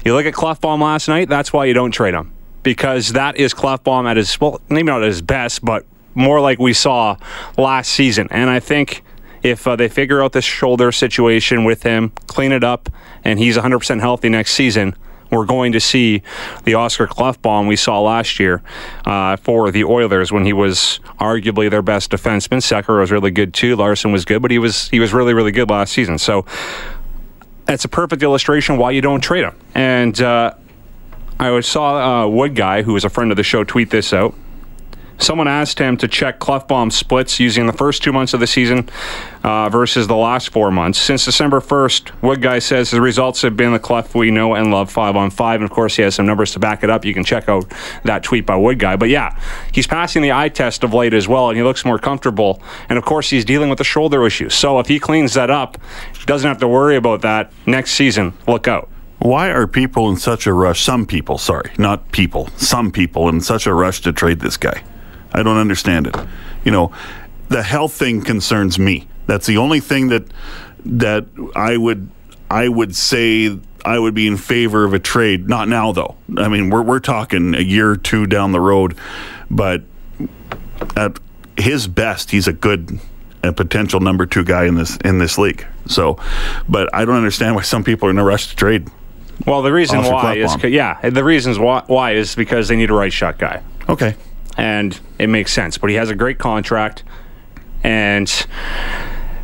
You 0.04 0.14
look 0.14 0.24
at 0.24 0.34
Klefbom 0.34 0.80
last 0.80 1.08
night, 1.08 1.28
that's 1.28 1.52
why 1.52 1.64
you 1.64 1.74
don't 1.74 1.90
trade 1.90 2.14
him. 2.14 2.32
Because 2.62 3.12
that 3.14 3.36
is 3.36 3.52
Klefbom 3.52 4.08
at 4.08 4.16
his, 4.16 4.40
well, 4.40 4.60
maybe 4.68 4.84
not 4.86 5.02
at 5.02 5.08
his 5.08 5.20
best, 5.20 5.64
but 5.64 5.84
more 6.14 6.40
like 6.40 6.58
we 6.58 6.72
saw 6.72 7.16
last 7.56 7.90
season. 7.90 8.28
And 8.30 8.50
I 8.50 8.60
think 8.60 9.02
if 9.42 9.66
uh, 9.66 9.76
they 9.76 9.88
figure 9.88 10.22
out 10.22 10.32
this 10.32 10.44
shoulder 10.44 10.90
situation 10.90 11.64
with 11.64 11.82
him, 11.82 12.10
clean 12.26 12.52
it 12.52 12.64
up, 12.64 12.88
and 13.24 13.38
he's 13.38 13.56
100% 13.56 14.00
healthy 14.00 14.28
next 14.28 14.52
season, 14.52 14.96
we're 15.30 15.44
going 15.44 15.72
to 15.72 15.80
see 15.80 16.22
the 16.64 16.74
Oscar 16.74 17.06
Klefbom 17.06 17.66
we 17.66 17.76
saw 17.76 18.00
last 18.00 18.38
year 18.38 18.62
uh, 19.04 19.36
for 19.36 19.70
the 19.70 19.84
Oilers 19.84 20.30
when 20.32 20.44
he 20.44 20.52
was 20.52 21.00
arguably 21.18 21.70
their 21.70 21.82
best 21.82 22.10
defenseman. 22.10 22.58
Sekera 22.58 23.00
was 23.00 23.10
really 23.10 23.30
good 23.30 23.52
too. 23.52 23.76
Larsson 23.76 24.12
was 24.12 24.24
good, 24.24 24.42
but 24.42 24.50
he 24.50 24.58
was 24.58 24.88
he 24.88 25.00
was 25.00 25.12
really 25.12 25.34
really 25.34 25.52
good 25.52 25.68
last 25.70 25.92
season. 25.92 26.18
So 26.18 26.46
that's 27.64 27.84
a 27.84 27.88
perfect 27.88 28.22
illustration 28.22 28.76
why 28.76 28.92
you 28.92 29.00
don't 29.00 29.20
trade 29.20 29.44
him. 29.44 29.56
And 29.74 30.20
uh, 30.20 30.54
I 31.40 31.60
saw 31.60 32.24
uh, 32.24 32.28
Wood 32.28 32.54
guy 32.54 32.82
who 32.82 32.92
was 32.92 33.04
a 33.04 33.10
friend 33.10 33.30
of 33.30 33.36
the 33.36 33.42
show 33.42 33.64
tweet 33.64 33.90
this 33.90 34.12
out. 34.12 34.34
Someone 35.18 35.48
asked 35.48 35.78
him 35.78 35.96
to 35.98 36.08
check 36.08 36.40
Klefbom 36.40 36.92
splits 36.92 37.38
using 37.38 37.66
the 37.66 37.72
first 37.72 38.02
two 38.02 38.12
months 38.12 38.34
of 38.34 38.40
the 38.40 38.46
season 38.46 38.88
uh, 39.42 39.68
versus 39.68 40.06
the 40.06 40.16
last 40.16 40.50
four 40.50 40.70
months. 40.70 40.98
Since 40.98 41.24
December 41.24 41.60
1st, 41.60 42.22
Wood 42.22 42.42
Guy 42.42 42.58
says 42.58 42.90
his 42.90 43.00
results 43.00 43.42
have 43.42 43.56
been 43.56 43.72
the 43.72 43.78
Clef 43.78 44.14
we 44.14 44.30
know 44.30 44.54
and 44.54 44.70
love 44.70 44.90
five 44.90 45.16
on 45.16 45.30
five. 45.30 45.60
And 45.60 45.70
of 45.70 45.74
course, 45.74 45.96
he 45.96 46.02
has 46.02 46.16
some 46.16 46.26
numbers 46.26 46.52
to 46.52 46.58
back 46.58 46.82
it 46.82 46.90
up. 46.90 47.04
You 47.04 47.14
can 47.14 47.24
check 47.24 47.48
out 47.48 47.72
that 48.04 48.22
tweet 48.22 48.44
by 48.44 48.56
Wood 48.56 48.78
Guy. 48.78 48.96
But 48.96 49.08
yeah, 49.08 49.38
he's 49.72 49.86
passing 49.86 50.22
the 50.22 50.32
eye 50.32 50.48
test 50.48 50.84
of 50.84 50.92
late 50.92 51.14
as 51.14 51.28
well, 51.28 51.48
and 51.48 51.56
he 51.56 51.62
looks 51.62 51.84
more 51.84 51.98
comfortable. 51.98 52.60
And 52.88 52.98
of 52.98 53.04
course, 53.04 53.30
he's 53.30 53.44
dealing 53.44 53.70
with 53.70 53.78
the 53.78 53.84
shoulder 53.84 54.26
issue. 54.26 54.48
So 54.48 54.78
if 54.78 54.88
he 54.88 54.98
cleans 54.98 55.34
that 55.34 55.50
up, 55.50 55.78
doesn't 56.26 56.48
have 56.48 56.58
to 56.58 56.68
worry 56.68 56.96
about 56.96 57.20
that 57.22 57.52
next 57.66 57.92
season. 57.92 58.32
Look 58.46 58.66
out. 58.66 58.88
Why 59.18 59.48
are 59.48 59.66
people 59.66 60.10
in 60.10 60.16
such 60.16 60.46
a 60.46 60.52
rush? 60.52 60.82
Some 60.82 61.06
people, 61.06 61.38
sorry, 61.38 61.70
not 61.78 62.12
people, 62.12 62.48
some 62.56 62.90
people 62.90 63.28
in 63.28 63.40
such 63.40 63.66
a 63.66 63.72
rush 63.72 64.00
to 64.02 64.12
trade 64.12 64.40
this 64.40 64.56
guy. 64.56 64.82
I 65.34 65.42
don't 65.42 65.56
understand 65.58 66.06
it. 66.06 66.16
You 66.64 66.70
know, 66.72 66.92
the 67.48 67.62
health 67.62 67.92
thing 67.92 68.22
concerns 68.22 68.78
me. 68.78 69.08
That's 69.26 69.46
the 69.46 69.58
only 69.58 69.80
thing 69.80 70.08
that 70.08 70.24
that 70.86 71.26
I 71.56 71.76
would 71.76 72.08
I 72.50 72.68
would 72.68 72.94
say 72.94 73.58
I 73.84 73.98
would 73.98 74.14
be 74.14 74.26
in 74.26 74.36
favor 74.36 74.84
of 74.84 74.94
a 74.94 74.98
trade. 74.98 75.48
Not 75.48 75.68
now 75.68 75.92
though. 75.92 76.16
I 76.36 76.48
mean, 76.48 76.70
we're 76.70 76.82
we're 76.82 77.00
talking 77.00 77.54
a 77.54 77.60
year 77.60 77.90
or 77.90 77.96
two 77.96 78.26
down 78.26 78.52
the 78.52 78.60
road, 78.60 78.96
but 79.50 79.82
at 80.96 81.18
his 81.56 81.86
best, 81.86 82.30
he's 82.30 82.48
a 82.48 82.52
good 82.52 82.98
a 83.42 83.52
potential 83.52 84.00
number 84.00 84.26
two 84.26 84.44
guy 84.44 84.64
in 84.64 84.74
this 84.76 84.96
in 84.98 85.18
this 85.18 85.36
league. 85.38 85.66
So, 85.86 86.18
but 86.68 86.92
I 86.94 87.04
don't 87.04 87.16
understand 87.16 87.54
why 87.54 87.62
some 87.62 87.84
people 87.84 88.08
are 88.08 88.10
in 88.10 88.18
a 88.18 88.24
rush 88.24 88.48
to 88.48 88.56
trade. 88.56 88.88
Well, 89.46 89.62
the 89.62 89.72
reason 89.72 90.02
why 90.02 90.36
is 90.36 90.56
yeah, 90.64 91.10
the 91.10 91.24
reasons 91.24 91.58
why, 91.58 91.82
why 91.86 92.12
is 92.12 92.34
because 92.34 92.68
they 92.68 92.76
need 92.76 92.90
a 92.90 92.94
right 92.94 93.12
shot 93.12 93.38
guy, 93.38 93.62
Okay. 93.88 94.14
And 94.56 94.98
it 95.18 95.28
makes 95.28 95.52
sense. 95.52 95.78
But 95.78 95.90
he 95.90 95.96
has 95.96 96.10
a 96.10 96.14
great 96.14 96.38
contract, 96.38 97.02
and 97.82 98.28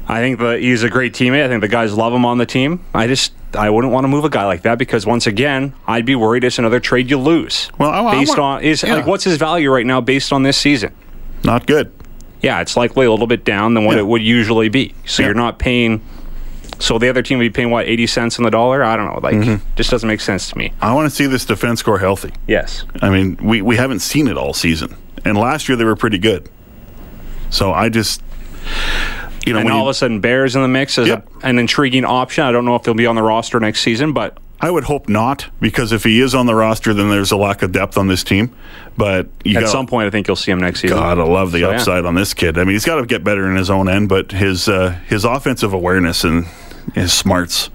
I 0.08 0.20
think 0.20 0.38
that 0.40 0.60
he's 0.60 0.82
a 0.82 0.90
great 0.90 1.12
teammate. 1.12 1.44
I 1.44 1.48
think 1.48 1.60
the 1.60 1.68
guys 1.68 1.92
love 1.94 2.12
him 2.12 2.24
on 2.24 2.38
the 2.38 2.46
team. 2.46 2.84
I 2.94 3.06
just 3.06 3.32
I 3.54 3.70
wouldn't 3.70 3.92
want 3.92 4.04
to 4.04 4.08
move 4.08 4.24
a 4.24 4.28
guy 4.30 4.44
like 4.46 4.62
that 4.62 4.78
because 4.78 5.06
once 5.06 5.26
again, 5.26 5.74
I'd 5.86 6.06
be 6.06 6.14
worried 6.14 6.44
it's 6.44 6.58
another 6.58 6.80
trade 6.80 7.10
you 7.10 7.18
lose. 7.18 7.70
Well, 7.78 7.90
I- 7.90 8.04
I 8.12 8.18
based 8.20 8.30
want- 8.30 8.40
on 8.40 8.62
is 8.62 8.82
yeah. 8.82 8.96
like 8.96 9.06
what's 9.06 9.24
his 9.24 9.36
value 9.36 9.70
right 9.72 9.86
now 9.86 10.00
based 10.00 10.32
on 10.32 10.42
this 10.42 10.56
season? 10.56 10.94
Not 11.44 11.66
good. 11.66 11.92
Yeah, 12.42 12.60
it's 12.60 12.76
likely 12.76 13.06
a 13.06 13.10
little 13.10 13.26
bit 13.26 13.44
down 13.44 13.74
than 13.74 13.84
what 13.84 13.94
Yeah. 13.96 14.00
it 14.02 14.06
would 14.06 14.22
usually 14.22 14.68
be. 14.68 14.94
So 15.04 15.22
Yeah. 15.22 15.28
you're 15.28 15.34
not 15.34 15.58
paying. 15.58 16.00
So 16.78 16.98
the 16.98 17.10
other 17.10 17.20
team 17.22 17.36
would 17.38 17.44
be 17.44 17.50
paying 17.50 17.70
what 17.70 17.86
eighty 17.86 18.06
cents 18.06 18.38
on 18.38 18.44
the 18.44 18.50
dollar? 18.50 18.82
I 18.82 18.96
don't 18.96 19.06
know. 19.12 19.20
Like, 19.22 19.34
Mm-hmm. 19.34 19.56
just 19.76 19.90
doesn't 19.90 20.08
make 20.08 20.20
sense 20.22 20.48
to 20.50 20.56
me. 20.56 20.72
I 20.80 20.94
want 20.94 21.10
to 21.10 21.14
see 21.14 21.26
this 21.26 21.44
defense 21.44 21.82
core 21.82 21.98
healthy. 21.98 22.32
Yes. 22.46 22.84
I 23.02 23.10
mean, 23.10 23.36
we, 23.42 23.60
we 23.62 23.76
haven't 23.76 23.98
seen 24.00 24.28
it 24.28 24.38
all 24.38 24.54
season. 24.54 24.96
And 25.24 25.36
last 25.36 25.68
year 25.68 25.76
they 25.76 25.84
were 25.84 25.96
pretty 25.96 26.18
good. 26.18 26.48
So 27.50 27.72
I 27.72 27.88
just, 27.88 28.22
you 29.46 29.52
know, 29.52 29.58
and 29.60 29.64
when 29.66 29.72
all 29.74 29.80
you- 29.80 29.88
of 29.88 29.90
a 29.90 29.94
sudden, 29.94 30.20
Bears 30.20 30.54
in 30.56 30.62
the 30.62 30.68
mix 30.68 30.98
is 30.98 31.08
Yep. 31.08 31.28
an 31.42 31.58
intriguing 31.58 32.04
option. 32.04 32.44
I 32.44 32.52
don't 32.52 32.64
know 32.64 32.74
if 32.76 32.82
they'll 32.82 32.94
be 32.94 33.06
on 33.06 33.16
the 33.16 33.22
roster 33.22 33.58
next 33.60 33.80
season, 33.82 34.12
but 34.12 34.38
I 34.62 34.70
would 34.70 34.84
hope 34.84 35.08
not, 35.08 35.46
because 35.60 35.90
if 35.90 36.04
he 36.04 36.20
is 36.20 36.34
on 36.34 36.44
the 36.44 36.54
roster, 36.54 36.92
then 36.92 37.08
there's 37.08 37.32
a 37.32 37.36
lack 37.36 37.62
of 37.62 37.72
depth 37.72 37.96
on 37.96 38.08
this 38.08 38.22
team. 38.22 38.50
But 38.96 39.28
you 39.42 39.56
at 39.56 39.60
gotta- 39.60 39.72
some 39.72 39.86
point, 39.86 40.06
I 40.06 40.10
think 40.10 40.28
you'll 40.28 40.36
see 40.36 40.50
him 40.52 40.60
next 40.60 40.80
season. 40.80 40.98
God, 40.98 41.18
I 41.18 41.22
love 41.24 41.50
the 41.52 41.60
So, 41.60 41.70
yeah. 41.70 41.76
upside 41.76 42.04
on 42.04 42.14
this 42.14 42.34
kid. 42.34 42.58
I 42.58 42.64
mean, 42.64 42.74
he's 42.74 42.84
got 42.84 42.96
to 42.96 43.06
get 43.06 43.24
better 43.24 43.50
in 43.50 43.56
his 43.56 43.70
own 43.70 43.88
end, 43.88 44.08
but 44.10 44.32
his 44.32 44.68
uh, 44.68 44.96
his 45.08 45.24
offensive 45.24 45.72
awareness 45.72 46.24
and 46.24 46.44
his 46.94 47.10
smarts, 47.12 47.70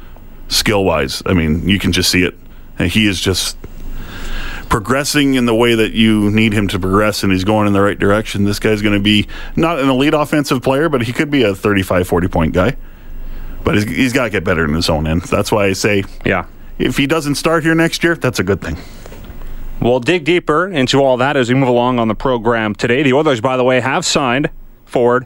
skill 0.47 0.85
wise, 0.85 1.23
I 1.25 1.33
mean, 1.33 1.67
you 1.67 1.79
can 1.79 1.91
just 1.91 2.11
see 2.11 2.21
it. 2.23 2.37
And 2.77 2.91
he 2.91 3.07
is 3.07 3.19
just 3.19 3.57
progressing 4.69 5.35
in 5.35 5.45
the 5.45 5.55
way 5.55 5.75
that 5.75 5.93
you 5.93 6.29
need 6.31 6.53
him 6.53 6.67
to 6.69 6.79
progress, 6.79 7.23
and 7.23 7.31
he's 7.31 7.43
going 7.43 7.67
in 7.67 7.73
the 7.73 7.81
right 7.81 7.97
direction. 7.97 8.43
This 8.45 8.59
guy's 8.59 8.81
going 8.81 8.93
to 8.95 8.99
be 9.03 9.27
not 9.55 9.79
an 9.79 9.89
elite 9.89 10.13
offensive 10.13 10.61
player, 10.61 10.89
but 10.89 11.03
he 11.03 11.13
could 11.13 11.29
be 11.31 11.43
a 11.43 11.53
35, 11.55 12.07
40 12.07 12.27
point 12.27 12.53
guy. 12.53 12.75
But 13.63 13.75
he's, 13.75 13.83
he's 13.85 14.13
got 14.13 14.25
to 14.25 14.29
get 14.29 14.43
better 14.43 14.63
in 14.65 14.73
his 14.73 14.89
own 14.89 15.07
end. 15.07 15.23
That's 15.23 15.51
why 15.51 15.65
I 15.65 15.73
say 15.73 16.03
Yeah. 16.23 16.45
if 16.77 16.97
he 16.97 17.07
doesn't 17.07 17.35
start 17.35 17.63
here 17.63 17.73
next 17.75 18.03
year, 18.03 18.15
that's 18.15 18.39
a 18.39 18.43
good 18.43 18.61
thing. 18.61 18.77
We'll 19.81 19.99
dig 19.99 20.23
deeper 20.23 20.67
into 20.67 21.01
all 21.03 21.17
that 21.17 21.35
as 21.35 21.49
we 21.49 21.55
move 21.55 21.67
along 21.67 21.99
on 21.99 22.07
the 22.07 22.15
program 22.15 22.75
today. 22.75 23.03
The 23.03 23.13
Oilers, 23.13 23.41
by 23.41 23.57
the 23.57 23.63
way, 23.63 23.79
have 23.81 24.05
signed 24.05 24.49
forward 24.85 25.25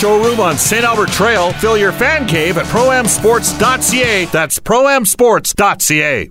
showroom 0.00 0.40
on 0.40 0.56
St. 0.56 0.82
Albert 0.82 1.10
Trail. 1.10 1.52
Fill 1.54 1.76
your 1.76 1.92
fan 1.92 2.26
cave 2.26 2.56
at 2.56 2.64
proamsports.ca. 2.66 4.24
That's 4.26 4.58
proamsports.ca. 4.58 6.30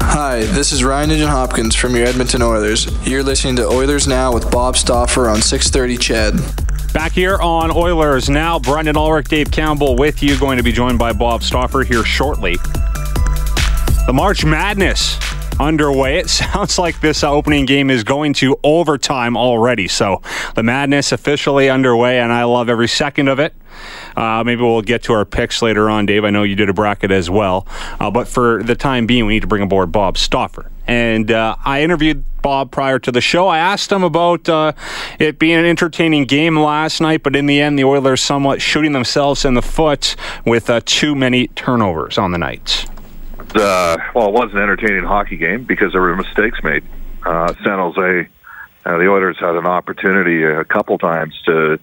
Hi, 0.00 0.44
this 0.44 0.72
is 0.72 0.84
Ryan 0.84 1.08
Nugent 1.08 1.28
Hopkins 1.28 1.74
from 1.74 1.96
your 1.96 2.06
Edmonton 2.06 2.42
Oilers. 2.42 2.86
You're 3.06 3.24
listening 3.24 3.56
to 3.56 3.66
Oilers 3.66 4.06
Now 4.06 4.32
with 4.32 4.50
Bob 4.52 4.76
Stauffer 4.76 5.28
on 5.28 5.42
630 5.42 5.96
CHED. 5.98 6.92
Back 6.94 7.12
here 7.12 7.36
on 7.38 7.70
Oilers 7.72 8.30
now, 8.30 8.58
Brendan 8.60 8.96
Ulrich, 8.96 9.26
Dave 9.26 9.50
Campbell 9.50 9.96
with 9.96 10.22
you, 10.22 10.38
going 10.38 10.56
to 10.58 10.62
be 10.62 10.72
joined 10.72 10.98
by 10.98 11.12
Bob 11.12 11.42
Stauffer 11.42 11.82
here 11.82 12.04
shortly. 12.04 12.54
The 14.06 14.12
March 14.14 14.44
Madness 14.44 15.18
underway. 15.60 16.18
It 16.18 16.30
sounds 16.30 16.78
like 16.78 17.00
this 17.00 17.22
uh, 17.22 17.30
opening 17.30 17.66
game 17.66 17.90
is 17.90 18.04
going 18.04 18.34
to 18.34 18.58
overtime 18.62 19.36
already. 19.36 19.88
So 19.88 20.22
the 20.54 20.62
madness 20.62 21.12
officially 21.12 21.68
underway, 21.68 22.20
and 22.20 22.32
I 22.32 22.44
love 22.44 22.68
every 22.68 22.88
second 22.88 23.28
of 23.28 23.38
it. 23.38 23.54
Uh, 24.16 24.42
maybe 24.44 24.62
we'll 24.62 24.82
get 24.82 25.02
to 25.04 25.12
our 25.12 25.24
picks 25.24 25.60
later 25.60 25.90
on, 25.90 26.06
Dave. 26.06 26.24
I 26.24 26.30
know 26.30 26.42
you 26.42 26.56
did 26.56 26.68
a 26.68 26.72
bracket 26.72 27.10
as 27.10 27.28
well. 27.28 27.66
Uh, 28.00 28.10
but 28.10 28.26
for 28.26 28.62
the 28.62 28.74
time 28.74 29.06
being, 29.06 29.26
we 29.26 29.34
need 29.34 29.40
to 29.40 29.46
bring 29.46 29.62
aboard 29.62 29.92
Bob 29.92 30.16
Stauffer. 30.16 30.70
And 30.86 31.30
uh, 31.30 31.56
I 31.64 31.82
interviewed 31.82 32.24
Bob 32.42 32.70
prior 32.70 32.98
to 33.00 33.10
the 33.10 33.20
show. 33.20 33.48
I 33.48 33.58
asked 33.58 33.90
him 33.90 34.04
about 34.04 34.48
uh, 34.48 34.72
it 35.18 35.38
being 35.38 35.58
an 35.58 35.64
entertaining 35.64 36.26
game 36.26 36.56
last 36.56 37.00
night, 37.00 37.22
but 37.22 37.34
in 37.34 37.46
the 37.46 37.60
end, 37.60 37.78
the 37.78 37.84
Oilers 37.84 38.20
somewhat 38.20 38.62
shooting 38.62 38.92
themselves 38.92 39.44
in 39.44 39.54
the 39.54 39.62
foot 39.62 40.14
with 40.44 40.70
uh, 40.70 40.80
too 40.84 41.14
many 41.14 41.48
turnovers 41.48 42.18
on 42.18 42.30
the 42.30 42.38
night. 42.38 42.86
Uh, 43.54 43.96
well, 44.14 44.28
it 44.28 44.32
was 44.32 44.50
an 44.52 44.58
entertaining 44.58 45.04
hockey 45.04 45.36
game 45.36 45.64
because 45.64 45.92
there 45.92 46.02
were 46.02 46.16
mistakes 46.16 46.58
made. 46.62 46.84
Uh, 47.24 47.52
San 47.64 47.78
Jose, 47.78 48.28
uh, 48.84 48.98
the 48.98 49.08
Oilers 49.08 49.36
had 49.38 49.56
an 49.56 49.66
opportunity 49.66 50.42
a 50.42 50.64
couple 50.64 50.98
times 50.98 51.34
to 51.46 51.78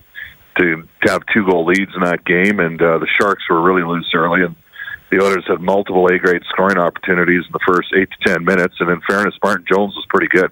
to 0.58 0.88
have 1.01 1.24
two 1.34 1.46
goal 1.46 1.65
leads 1.65 1.91
in 1.96 2.01
that 2.01 2.24
game, 2.25 2.60
and 2.60 2.79
uh, 2.79 3.00
the 3.00 3.08
Sharks 3.20 3.43
were 3.50 3.62
really 3.62 3.82
loose 3.82 4.12
early, 4.13 4.43
and 4.43 4.55
the 5.10 5.20
Oilers 5.20 5.46
had 5.48 5.62
multiple 5.62 6.05
A 6.08 6.20
grade 6.20 6.43
scoring 6.50 6.77
opportunities 6.77 7.43
in 7.46 7.51
the 7.51 7.60
first 7.65 7.89
eight 7.96 8.10
to 8.12 8.29
ten 8.29 8.46
minutes. 8.46 8.75
And 8.79 8.89
in 8.89 9.01
fairness, 9.01 9.34
Martin 9.43 9.65
Jones 9.72 9.96
was 9.96 10.05
pretty 10.10 10.27
good, 10.27 10.51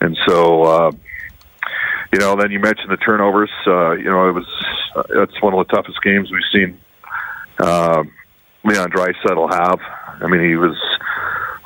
and 0.00 0.16
so. 0.26 0.62
Uh, 0.62 0.92
you 2.12 2.20
know, 2.20 2.36
then 2.36 2.52
you 2.52 2.60
mentioned 2.60 2.92
the 2.92 2.96
turnovers. 2.96 3.50
Uh, 3.66 3.92
you 3.92 4.04
know, 4.04 4.28
it 4.28 4.32
was 4.32 4.46
uh, 4.94 5.02
that's 5.12 5.42
one 5.42 5.52
of 5.52 5.66
the 5.66 5.74
toughest 5.74 6.00
games 6.00 6.30
we've 6.30 6.42
seen 6.52 6.78
uh, 7.58 8.04
Leon 8.64 8.90
Draisaitl 8.90 9.52
have. 9.52 9.80
I 10.22 10.26
mean, 10.26 10.42
he 10.42 10.56
was 10.56 10.76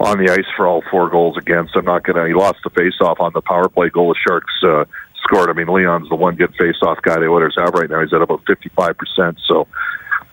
on 0.00 0.18
the 0.18 0.32
ice 0.32 0.46
for 0.56 0.66
all 0.66 0.82
four 0.90 1.08
goals 1.08 1.36
against. 1.36 1.76
I'm 1.76 1.84
not 1.84 2.04
gonna. 2.04 2.26
He 2.26 2.34
lost 2.34 2.58
the 2.64 2.70
faceoff 2.70 3.20
on 3.20 3.32
the 3.32 3.40
power 3.40 3.68
play 3.68 3.88
goal. 3.88 4.08
The 4.08 4.18
Sharks 4.26 4.52
uh, 4.62 4.84
scored. 5.22 5.50
I 5.50 5.52
mean, 5.52 5.68
Leon's 5.68 6.08
the 6.08 6.16
one 6.16 6.36
good 6.36 6.54
faceoff 6.54 7.02
guy 7.02 7.18
the 7.18 7.26
Oilers 7.26 7.56
have 7.58 7.74
right 7.74 7.88
now. 7.88 8.00
He's 8.00 8.12
at 8.12 8.22
about 8.22 8.42
55 8.46 8.96
percent. 8.96 9.38
So 9.46 9.66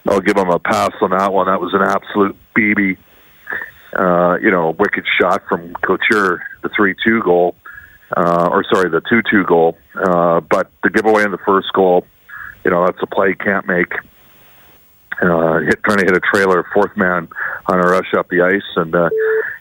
I'll 0.07 0.21
give 0.21 0.37
him 0.37 0.49
a 0.49 0.59
pass 0.59 0.91
on 1.01 1.11
that 1.11 1.33
one. 1.33 1.47
That 1.47 1.61
was 1.61 1.73
an 1.73 1.81
absolute 1.81 2.35
BB. 2.55 2.97
Uh, 3.97 4.37
you 4.41 4.51
know, 4.51 4.75
wicked 4.77 5.05
shot 5.19 5.43
from 5.47 5.73
Couture, 5.75 6.43
the 6.63 6.69
three-two 6.75 7.23
goal, 7.23 7.55
uh, 8.17 8.49
or 8.51 8.65
sorry, 8.69 8.89
the 8.89 8.99
two-two 9.09 9.45
goal. 9.45 9.77
Uh, 9.95 10.41
but 10.41 10.69
the 10.83 10.89
giveaway 10.89 11.23
in 11.23 11.31
the 11.31 11.37
first 11.45 11.71
goal, 11.73 12.05
you 12.65 12.71
know, 12.71 12.85
that's 12.85 13.01
a 13.01 13.07
play 13.07 13.29
you 13.29 13.35
can't 13.37 13.65
make. 13.67 13.93
Uh, 15.21 15.59
hit 15.59 15.83
trying 15.83 15.99
to 15.99 16.05
hit 16.05 16.15
a 16.15 16.21
trailer, 16.33 16.65
fourth 16.73 16.95
man 16.95 17.27
on 17.67 17.79
a 17.79 17.87
rush 17.87 18.13
up 18.17 18.27
the 18.29 18.41
ice, 18.41 18.69
and 18.75 18.93
uh, 18.95 19.09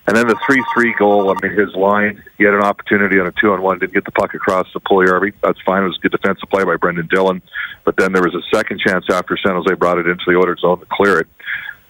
and 0.06 0.16
then 0.16 0.26
the 0.26 0.38
three-three 0.46 0.94
goal. 0.98 1.30
I 1.30 1.34
mean, 1.42 1.56
his 1.58 1.74
line. 1.74 2.22
He 2.36 2.44
had 2.44 2.54
an 2.54 2.62
opportunity 2.62 3.18
on 3.18 3.26
a 3.26 3.32
two-on-one, 3.40 3.78
didn't 3.78 3.94
get 3.94 4.04
the 4.04 4.12
puck 4.12 4.34
across 4.34 4.70
to 4.72 4.80
Puljujarvi. 4.80 5.32
That's 5.42 5.60
fine. 5.64 5.82
It 5.82 5.86
was 5.86 5.98
a 5.98 6.00
good 6.00 6.12
defensive 6.12 6.48
play 6.50 6.64
by 6.64 6.76
Brendan 6.76 7.08
Dillon. 7.08 7.40
But 7.84 7.96
then 7.96 8.12
there 8.12 8.22
was 8.22 8.34
a 8.34 8.42
second 8.54 8.80
chance 8.80 9.06
after 9.10 9.36
San 9.36 9.54
Jose 9.54 9.74
brought 9.74 9.98
it 9.98 10.06
into 10.06 10.24
the 10.26 10.36
Oilers 10.36 10.60
zone 10.60 10.80
to 10.80 10.86
clear 10.90 11.20
it 11.20 11.26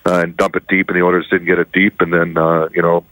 uh, 0.07 0.21
and 0.21 0.37
dump 0.37 0.57
it 0.57 0.67
deep, 0.69 0.89
and 0.89 0.97
the 0.97 1.03
Oilers 1.03 1.27
didn't 1.31 1.47
get 1.47 1.59
it 1.59 1.73
deep. 1.73 2.01
And 2.01 2.13
then 2.13 2.37
uh, 2.39 2.69
you 2.73 2.83
know, 2.83 3.05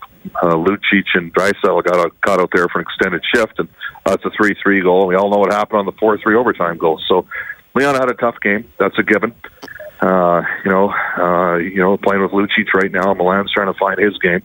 uh, 0.43 0.55
Lucic 0.55 1.07
and 1.15 1.35
Draisaitl 1.35 1.83
got 1.85 1.97
out, 1.97 2.21
got 2.21 2.41
out 2.41 2.51
there 2.55 2.69
for 2.69 2.79
an 2.79 2.87
extended 2.89 3.23
shift, 3.35 3.59
and 3.59 3.69
that's 4.05 4.25
a 4.25 4.31
three-three 4.37 4.83
goal. 4.83 5.07
We 5.07 5.17
all 5.17 5.31
know 5.31 5.39
what 5.39 5.53
happened 5.53 5.81
on 5.81 5.87
the 5.87 5.93
four-three 5.93 6.37
overtime 6.37 6.79
goal. 6.79 7.01
So 7.09 7.27
Leon 7.75 7.95
had 7.95 8.09
a 8.11 8.15
tough 8.15 8.37
game. 8.41 8.71
That's 8.79 8.99
a 8.99 9.03
given. 9.03 9.35
Uh, 10.03 10.43
you 10.65 10.71
know, 10.71 10.93
uh, 11.17 11.57
you 11.59 11.77
know, 11.77 11.97
playing 11.97 12.23
with 12.23 12.33
Lucic 12.33 12.75
right 12.75 12.91
now, 12.91 13.15
Milan's 13.15 13.53
trying 13.53 13.73
to 13.73 13.79
find 13.79 14.01
his 14.01 14.19
game, 14.19 14.43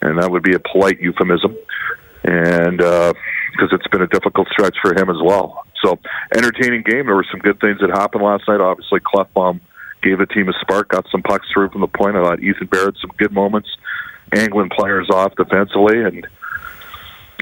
and 0.00 0.18
that 0.18 0.30
would 0.30 0.42
be 0.42 0.54
a 0.54 0.58
polite 0.58 0.98
euphemism, 0.98 1.54
and 2.24 2.78
because 2.78 3.70
uh, 3.70 3.76
it's 3.76 3.86
been 3.88 4.00
a 4.00 4.06
difficult 4.06 4.48
stretch 4.48 4.76
for 4.80 4.98
him 4.98 5.10
as 5.10 5.20
well. 5.22 5.66
So, 5.84 5.98
entertaining 6.34 6.84
game. 6.86 7.04
There 7.04 7.14
were 7.14 7.26
some 7.30 7.40
good 7.40 7.60
things 7.60 7.80
that 7.80 7.90
happened 7.90 8.24
last 8.24 8.48
night. 8.48 8.60
Obviously, 8.60 9.00
Klefbom 9.00 9.60
gave 10.02 10.18
the 10.18 10.26
team 10.26 10.48
a 10.48 10.54
spark, 10.62 10.88
got 10.88 11.04
some 11.12 11.22
pucks 11.22 11.48
through 11.52 11.68
from 11.68 11.82
the 11.82 11.86
point. 11.86 12.16
I 12.16 12.22
thought 12.22 12.40
Ethan 12.40 12.68
Bear 12.68 12.90
some 12.98 13.10
good 13.18 13.32
moments, 13.32 13.68
angling 14.32 14.70
players 14.70 15.10
off 15.12 15.34
defensively, 15.36 16.00
and 16.02 16.26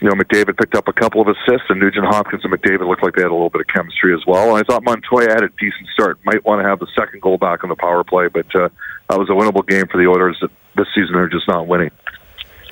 you 0.03 0.09
know, 0.09 0.17
McDavid 0.17 0.59
picked 0.59 0.75
up 0.75 0.89
a 0.89 0.93
couple 0.93 1.21
of 1.21 1.29
assists, 1.29 1.67
and 1.69 1.79
Nugent 1.79 2.05
Hopkins 2.07 2.43
and 2.45 2.53
McDavid 2.53 2.89
looked 2.89 3.05
like 3.05 3.15
they 3.15 3.23
had 3.23 3.31
a 3.31 3.35
little 3.35 3.51
bit 3.51 3.61
of 3.61 3.69
chemistry 3.69 4.13
as 4.13 4.21
well. 4.27 4.57
And 4.57 4.59
I 4.59 4.67
thought 4.67 4.83
Montoya 4.83 5.29
had 5.29 5.45
a 5.45 5.49
decent 5.61 5.89
start. 5.93 6.19
Might 6.25 6.45
want 6.45 6.61
to 6.61 6.69
have 6.69 6.81
the 6.81 6.89
second 6.99 7.23
goal 7.23 7.39
back 7.39 7.63
on 7.63 7.71
the 7.71 7.77
power 7.77 8.03
play, 8.03 8.27
but 8.27 8.53
uh, 8.53 8.69
that 9.09 9.17
was 9.17 9.31
a 9.31 9.33
winnable 9.33 9.65
game 9.65 9.87
for 9.87 9.99
the 9.99 10.09
Oilers. 10.09 10.43
This 10.77 10.89
season, 10.93 11.15
they're 11.15 11.29
just 11.29 11.47
not 11.47 11.69
winning. 11.69 11.93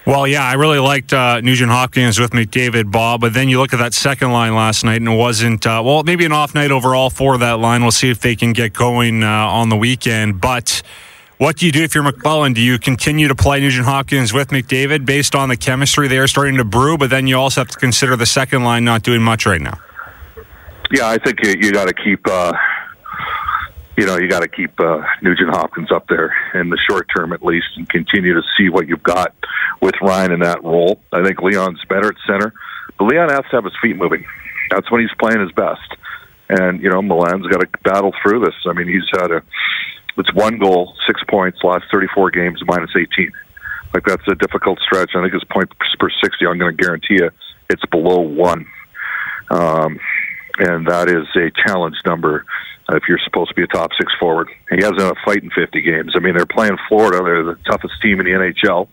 Well, 0.06 0.26
yeah, 0.26 0.42
I 0.42 0.54
really 0.54 0.80
liked 0.80 1.12
uh, 1.12 1.40
Nugent 1.40 1.70
Hopkins 1.70 2.18
with 2.18 2.32
McDavid, 2.32 2.90
Bob. 2.90 3.20
But 3.20 3.32
then 3.32 3.48
you 3.48 3.60
look 3.60 3.72
at 3.72 3.78
that 3.78 3.94
second 3.94 4.32
line 4.32 4.56
last 4.56 4.84
night, 4.84 4.96
and 4.96 5.08
it 5.08 5.16
wasn't 5.16 5.64
uh, 5.64 5.80
well. 5.84 6.02
Maybe 6.02 6.24
an 6.24 6.32
off 6.32 6.52
night 6.52 6.72
overall 6.72 7.10
for 7.10 7.38
that 7.38 7.60
line. 7.60 7.82
We'll 7.82 7.92
see 7.92 8.10
if 8.10 8.18
they 8.18 8.34
can 8.34 8.52
get 8.52 8.72
going 8.72 9.22
uh, 9.22 9.28
on 9.28 9.68
the 9.68 9.76
weekend, 9.76 10.40
but. 10.40 10.82
What 11.40 11.56
do 11.56 11.64
you 11.64 11.72
do 11.72 11.82
if 11.82 11.94
you're 11.94 12.04
McLellan? 12.04 12.54
Do 12.54 12.60
you 12.60 12.78
continue 12.78 13.26
to 13.26 13.34
play 13.34 13.60
Nugent 13.60 13.86
Hopkins 13.86 14.30
with 14.30 14.48
McDavid 14.48 15.06
based 15.06 15.34
on 15.34 15.48
the 15.48 15.56
chemistry 15.56 16.06
they 16.06 16.18
are 16.18 16.28
starting 16.28 16.58
to 16.58 16.64
brew? 16.64 16.98
But 16.98 17.08
then 17.08 17.26
you 17.26 17.38
also 17.38 17.62
have 17.62 17.68
to 17.68 17.78
consider 17.78 18.14
the 18.14 18.26
second 18.26 18.62
line 18.62 18.84
not 18.84 19.02
doing 19.02 19.22
much 19.22 19.46
right 19.46 19.60
now. 19.62 19.78
Yeah, 20.90 21.08
I 21.08 21.16
think 21.16 21.42
you, 21.42 21.54
you 21.58 21.72
got 21.72 21.88
to 21.88 21.94
keep, 21.94 22.28
uh, 22.28 22.52
you 23.96 24.04
know, 24.04 24.18
you 24.18 24.28
got 24.28 24.40
to 24.40 24.48
keep 24.48 24.78
uh, 24.78 25.02
Nugent 25.22 25.48
Hopkins 25.48 25.90
up 25.90 26.08
there 26.08 26.36
in 26.52 26.68
the 26.68 26.76
short 26.86 27.06
term 27.16 27.32
at 27.32 27.42
least, 27.42 27.68
and 27.76 27.88
continue 27.88 28.34
to 28.34 28.42
see 28.58 28.68
what 28.68 28.86
you've 28.86 29.02
got 29.02 29.34
with 29.80 29.94
Ryan 30.02 30.32
in 30.32 30.40
that 30.40 30.62
role. 30.62 31.00
I 31.10 31.24
think 31.24 31.40
Leon's 31.40 31.82
better 31.88 32.08
at 32.08 32.16
center, 32.26 32.52
but 32.98 33.06
Leon 33.06 33.30
has 33.30 33.44
to 33.50 33.52
have 33.52 33.64
his 33.64 33.72
feet 33.80 33.96
moving. 33.96 34.26
That's 34.70 34.90
when 34.90 35.00
he's 35.00 35.16
playing 35.18 35.40
his 35.40 35.52
best. 35.52 35.96
And 36.50 36.82
you 36.82 36.90
know, 36.90 37.00
Milan's 37.00 37.46
got 37.46 37.60
to 37.60 37.68
battle 37.82 38.12
through 38.22 38.40
this. 38.40 38.54
I 38.66 38.74
mean, 38.74 38.88
he's 38.88 39.08
had 39.18 39.30
a 39.30 39.42
it's 40.20 40.32
one 40.34 40.58
goal, 40.58 40.94
six 41.06 41.22
points, 41.28 41.58
last 41.62 41.84
34 41.92 42.30
games, 42.30 42.62
minus 42.66 42.90
18. 42.96 43.32
Like 43.92 44.04
that's 44.04 44.26
a 44.28 44.34
difficult 44.36 44.78
stretch. 44.80 45.10
I 45.14 45.22
think 45.22 45.32
his 45.32 45.44
point 45.44 45.72
per 45.98 46.10
60. 46.10 46.46
I'm 46.46 46.58
going 46.58 46.76
to 46.76 46.82
guarantee 46.82 47.14
you, 47.14 47.30
it's 47.68 47.84
below 47.86 48.20
one, 48.20 48.66
um, 49.50 49.98
and 50.58 50.86
that 50.86 51.08
is 51.08 51.26
a 51.36 51.50
challenge 51.66 51.96
number 52.06 52.44
if 52.92 53.04
you're 53.08 53.20
supposed 53.24 53.50
to 53.50 53.54
be 53.54 53.62
a 53.62 53.66
top 53.66 53.90
six 53.98 54.12
forward. 54.18 54.48
He 54.70 54.76
hasn't 54.76 55.00
had 55.00 55.12
a 55.12 55.24
fight 55.24 55.42
in 55.42 55.50
50 55.50 55.80
games. 55.82 56.12
I 56.16 56.20
mean, 56.20 56.34
they're 56.36 56.46
playing 56.46 56.76
Florida. 56.88 57.22
They're 57.22 57.44
the 57.44 57.58
toughest 57.66 57.94
team 58.02 58.20
in 58.20 58.26
the 58.26 58.32
NHL. 58.32 58.88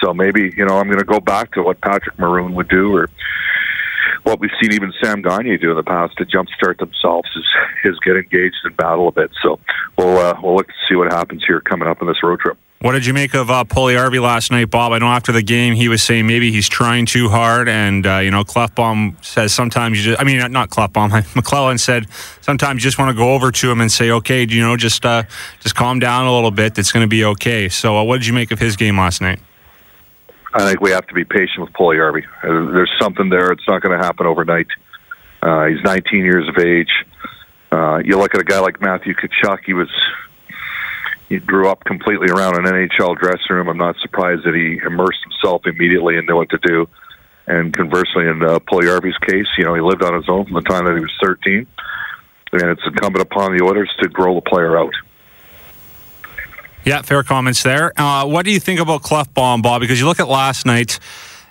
So 0.00 0.12
maybe 0.12 0.52
you 0.56 0.64
know 0.66 0.78
I'm 0.78 0.86
going 0.86 0.98
to 0.98 1.04
go 1.04 1.20
back 1.20 1.52
to 1.52 1.62
what 1.62 1.80
Patrick 1.80 2.18
Maroon 2.18 2.54
would 2.54 2.68
do, 2.68 2.94
or 2.94 3.08
what 4.34 4.40
we've 4.40 4.50
seen 4.60 4.72
even 4.72 4.92
Sam 5.00 5.22
Gagne 5.22 5.58
do 5.58 5.70
in 5.70 5.76
the 5.76 5.84
past 5.84 6.16
to 6.18 6.26
jumpstart 6.26 6.78
themselves 6.78 7.28
is 7.36 7.44
is 7.84 7.98
get 8.00 8.16
engaged 8.16 8.56
in 8.64 8.74
battle 8.74 9.06
a 9.06 9.12
bit. 9.12 9.30
So 9.42 9.60
we'll 9.96 10.18
uh, 10.18 10.34
we'll 10.42 10.56
look 10.56 10.66
to 10.66 10.74
see 10.88 10.96
what 10.96 11.12
happens 11.12 11.44
here 11.46 11.60
coming 11.60 11.88
up 11.88 12.00
in 12.02 12.08
this 12.08 12.20
road 12.22 12.40
trip. 12.40 12.58
What 12.80 12.92
did 12.92 13.06
you 13.06 13.14
make 13.14 13.32
of 13.34 13.48
uh, 13.48 13.64
Puljujarvi 13.64 14.20
last 14.20 14.50
night, 14.50 14.70
Bob? 14.70 14.92
I 14.92 14.98
know 14.98 15.06
after 15.06 15.30
the 15.30 15.40
game 15.40 15.74
he 15.74 15.88
was 15.88 16.02
saying 16.02 16.26
maybe 16.26 16.50
he's 16.50 16.68
trying 16.68 17.06
too 17.06 17.28
hard, 17.28 17.68
and 17.68 18.04
uh, 18.04 18.18
you 18.18 18.32
know 18.32 18.42
Klefbom 18.42 19.24
says 19.24 19.54
sometimes 19.54 19.98
you 19.98 20.10
just. 20.10 20.20
I 20.20 20.24
mean, 20.24 20.38
not 20.50 20.68
Klefbom. 20.68 21.10
McLellan 21.34 21.78
said 21.78 22.10
sometimes 22.40 22.82
you 22.82 22.88
just 22.88 22.98
want 22.98 23.10
to 23.10 23.16
go 23.16 23.34
over 23.34 23.52
to 23.52 23.70
him 23.70 23.80
and 23.80 23.90
say, 23.90 24.10
okay, 24.10 24.44
you 24.48 24.62
know, 24.62 24.76
just 24.76 25.06
uh, 25.06 25.22
just 25.60 25.76
calm 25.76 26.00
down 26.00 26.26
a 26.26 26.34
little 26.34 26.50
bit. 26.50 26.76
It's 26.76 26.90
going 26.90 27.04
to 27.04 27.08
be 27.08 27.24
okay. 27.24 27.68
So, 27.68 27.96
uh, 27.96 28.02
what 28.02 28.18
did 28.18 28.26
you 28.26 28.32
make 28.32 28.50
of 28.50 28.58
his 28.58 28.74
game 28.74 28.98
last 28.98 29.20
night? 29.20 29.38
I 30.56 30.68
think 30.68 30.80
we 30.80 30.92
have 30.92 31.06
to 31.08 31.14
be 31.14 31.24
patient 31.24 31.62
with 31.62 31.72
Puljujarvi. 31.72 32.22
Uh, 32.42 32.72
there's 32.72 32.92
something 33.00 33.28
there. 33.28 33.50
It's 33.50 33.66
not 33.66 33.82
going 33.82 33.98
to 33.98 34.04
happen 34.04 34.26
overnight. 34.26 34.68
Uh, 35.42 35.66
he's 35.66 35.82
19 35.84 36.24
years 36.24 36.48
of 36.48 36.56
age. 36.64 36.92
Uh, 37.72 37.98
you 38.04 38.16
look 38.16 38.34
at 38.36 38.40
a 38.40 38.44
guy 38.44 38.60
like 38.60 38.80
Matthew 38.80 39.14
Tkachuk. 39.14 39.58
He 39.66 39.72
was 39.72 39.90
he 41.28 41.38
grew 41.38 41.68
up 41.68 41.84
completely 41.84 42.28
around 42.28 42.56
an 42.56 42.64
NHL 42.64 43.18
dressing 43.18 43.50
room. 43.50 43.68
I'm 43.68 43.78
not 43.78 43.96
surprised 44.00 44.44
that 44.44 44.54
he 44.54 44.78
immersed 44.86 45.18
himself 45.24 45.62
immediately 45.66 46.16
and 46.16 46.26
knew 46.28 46.36
what 46.36 46.50
to 46.50 46.58
do. 46.62 46.86
And 47.46 47.74
conversely, 47.74 48.28
in 48.28 48.42
uh, 48.42 48.60
Puljujarvi's 48.60 49.18
case, 49.18 49.46
you 49.58 49.64
know, 49.64 49.74
he 49.74 49.80
lived 49.80 50.04
on 50.04 50.14
his 50.14 50.28
own 50.28 50.44
from 50.44 50.54
the 50.54 50.62
time 50.62 50.84
that 50.84 50.94
he 50.94 51.00
was 51.00 51.12
13, 51.22 51.66
and 52.52 52.70
it's 52.70 52.82
incumbent 52.86 53.22
upon 53.22 53.56
the 53.56 53.64
Oilers 53.64 53.92
to 54.00 54.08
grow 54.08 54.34
the 54.36 54.40
player 54.40 54.78
out. 54.78 54.94
Yeah, 56.84 57.00
fair 57.00 57.22
comments 57.22 57.62
there. 57.62 57.98
Uh, 57.98 58.26
what 58.26 58.44
do 58.44 58.50
you 58.50 58.60
think 58.60 58.78
about 58.78 59.02
Klefbom, 59.02 59.62
Bob? 59.62 59.80
Because 59.80 59.98
you 59.98 60.06
look 60.06 60.20
at 60.20 60.28
last 60.28 60.66
night 60.66 60.98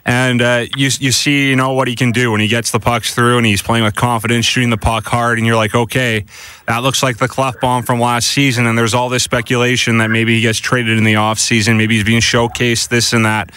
and 0.06 0.42
uh, 0.42 0.66
you 0.76 0.90
you 1.00 1.12
see 1.12 1.50
you 1.50 1.56
know 1.56 1.74
what 1.74 1.88
he 1.88 1.96
can 1.96 2.12
do 2.12 2.32
when 2.32 2.42
he 2.42 2.48
gets 2.48 2.72
the 2.72 2.80
pucks 2.80 3.16
through 3.16 3.38
and 3.38 3.46
he's 3.46 3.62
playing 3.62 3.84
with 3.84 3.96
confidence, 3.96 4.46
shooting 4.46 4.70
the 4.70 4.78
puck 4.78 5.06
hard, 5.06 5.40
and 5.40 5.48
you're 5.48 5.56
like, 5.56 5.74
okay, 5.74 6.26
that 6.68 6.80
looks 6.80 7.02
like 7.02 7.18
the 7.18 7.28
Klefbom 7.28 7.86
from 7.86 8.00
last 8.00 8.28
season. 8.28 8.68
And 8.68 8.78
there's 8.78 8.94
all 8.94 9.10
this 9.10 9.24
speculation 9.24 9.98
that 10.00 10.10
maybe 10.10 10.36
he 10.36 10.42
gets 10.42 10.60
traded 10.60 10.98
in 10.98 11.04
the 11.04 11.16
offseason, 11.16 11.78
maybe 11.78 11.96
he's 11.96 12.04
being 12.04 12.22
showcased, 12.22 12.90
this 12.90 13.14
and 13.14 13.26
that. 13.26 13.52